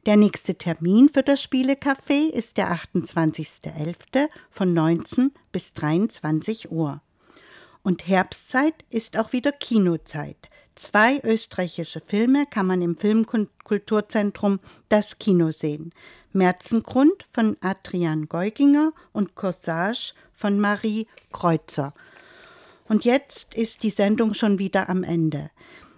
Der 0.05 0.17
nächste 0.17 0.55
Termin 0.55 1.09
für 1.13 1.23
das 1.23 1.41
Spielecafé 1.41 2.29
ist 2.29 2.57
der 2.57 2.73
28.11. 2.73 4.27
von 4.49 4.73
19 4.73 5.31
bis 5.51 5.73
23 5.73 6.71
Uhr. 6.71 7.01
Und 7.83 8.07
Herbstzeit 8.07 8.75
ist 8.89 9.19
auch 9.19 9.33
wieder 9.33 9.51
Kinozeit. 9.51 10.49
Zwei 10.75 11.19
österreichische 11.19 12.01
Filme 12.01 12.45
kann 12.49 12.65
man 12.65 12.81
im 12.81 12.97
Filmkulturzentrum 12.97 14.59
Das 14.89 15.19
Kino 15.19 15.51
sehen. 15.51 15.93
Märzengrund 16.31 17.27
von 17.31 17.57
Adrian 17.61 18.27
Geuginger 18.27 18.93
und 19.11 19.35
Corsage 19.35 20.13
von 20.33 20.59
Marie 20.59 21.07
Kreuzer. 21.31 21.93
Und 22.87 23.05
jetzt 23.05 23.53
ist 23.53 23.83
die 23.83 23.91
Sendung 23.91 24.33
schon 24.33 24.57
wieder 24.57 24.89
am 24.89 25.03
Ende. 25.03 25.51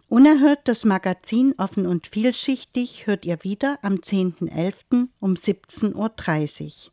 Unerhört 0.10 0.60
das 0.66 0.86
Magazin 0.86 1.56
Offen 1.58 1.88
und 1.88 2.08
Vielschichtig 2.08 3.08
hört 3.08 3.26
ihr 3.26 3.40
wieder 3.44 3.80
am 3.82 3.96
10.11. 3.96 5.08
um 5.20 5.34
17.30 5.36 6.64
Uhr. 6.66 6.92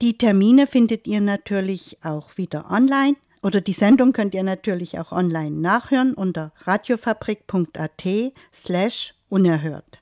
Die 0.00 0.18
Termine 0.18 0.66
findet 0.66 1.06
ihr 1.06 1.20
natürlich 1.20 1.98
auch 2.02 2.36
wieder 2.36 2.70
online 2.70 3.16
oder 3.44 3.60
die 3.60 3.74
Sendung 3.74 4.14
könnt 4.14 4.34
ihr 4.34 4.42
natürlich 4.42 4.98
auch 4.98 5.12
online 5.12 5.54
nachhören 5.54 6.14
unter 6.14 6.52
radiofabrik.at 6.64 8.32
slash 8.54 9.14
unerhört. 9.28 10.00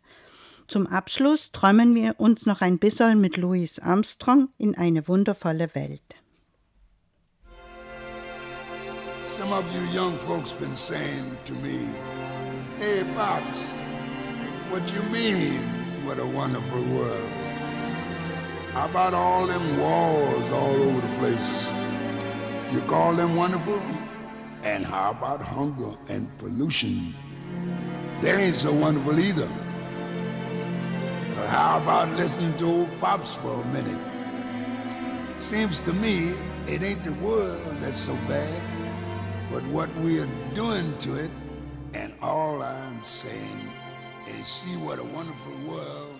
Zum 0.69 0.87
Abschluss 0.87 1.51
träumen 1.51 1.95
wir 1.97 2.15
uns 2.21 2.47
noch 2.47 2.61
ein 2.61 2.79
bisschen 2.79 3.21
mit 3.21 3.37
Louis 3.37 3.81
Armstrong 3.81 4.49
in 4.59 4.77
eine 4.77 5.09
wundervolle 5.09 5.75
Welt. 5.75 6.15
Some 9.21 9.53
of 9.53 9.65
you 9.75 9.83
young 9.93 10.17
folks 10.19 10.53
been 10.53 10.77
saying 10.77 11.37
to 11.45 11.53
me, 11.55 11.89
Hey 12.79 13.03
Pops, 13.17 13.75
what 14.71 14.83
you 14.95 15.03
mean, 15.11 15.63
what 16.07 16.19
a 16.19 16.25
wonderful 16.25 16.83
world? 16.95 17.31
How 18.73 18.89
about 18.89 19.15
all 19.15 19.47
them 19.47 19.79
wars 19.79 20.51
all 20.53 20.75
over 20.75 21.01
the 21.01 21.19
place? 21.19 21.82
You 22.73 22.81
call 22.81 23.13
them 23.15 23.37
wonderful? 23.37 23.83
And 24.63 24.87
how 24.87 25.11
about 25.11 25.43
hunger 25.43 25.91
and 26.09 26.27
pollution? 26.39 27.15
They 28.23 28.33
ain't 28.45 28.57
so 28.57 28.73
wonderful 28.73 29.21
either. 29.21 29.49
But 31.37 31.49
how 31.49 31.83
about 31.83 32.17
listening 32.17 32.57
to 32.57 32.65
old 32.65 32.99
Pops 32.99 33.35
for 33.35 33.61
a 33.61 33.67
minute? 33.67 34.01
Seems 35.37 35.81
to 35.81 35.93
me 35.93 36.33
it 36.67 36.83
ain't 36.83 37.05
the 37.05 37.13
world 37.15 37.77
that's 37.83 38.01
so 38.01 38.15
bad, 38.27 38.63
but 39.53 39.63
what 39.67 39.95
we 39.97 40.19
are 40.21 40.31
doing 40.55 40.97
to 40.99 41.17
it. 41.17 41.31
And 41.93 42.15
all 42.23 42.63
I'm 42.63 43.05
saying 43.05 43.69
is 44.29 44.47
see 44.47 44.77
what 44.77 44.99
a 44.99 45.05
wonderful 45.05 45.53
world 45.69 46.12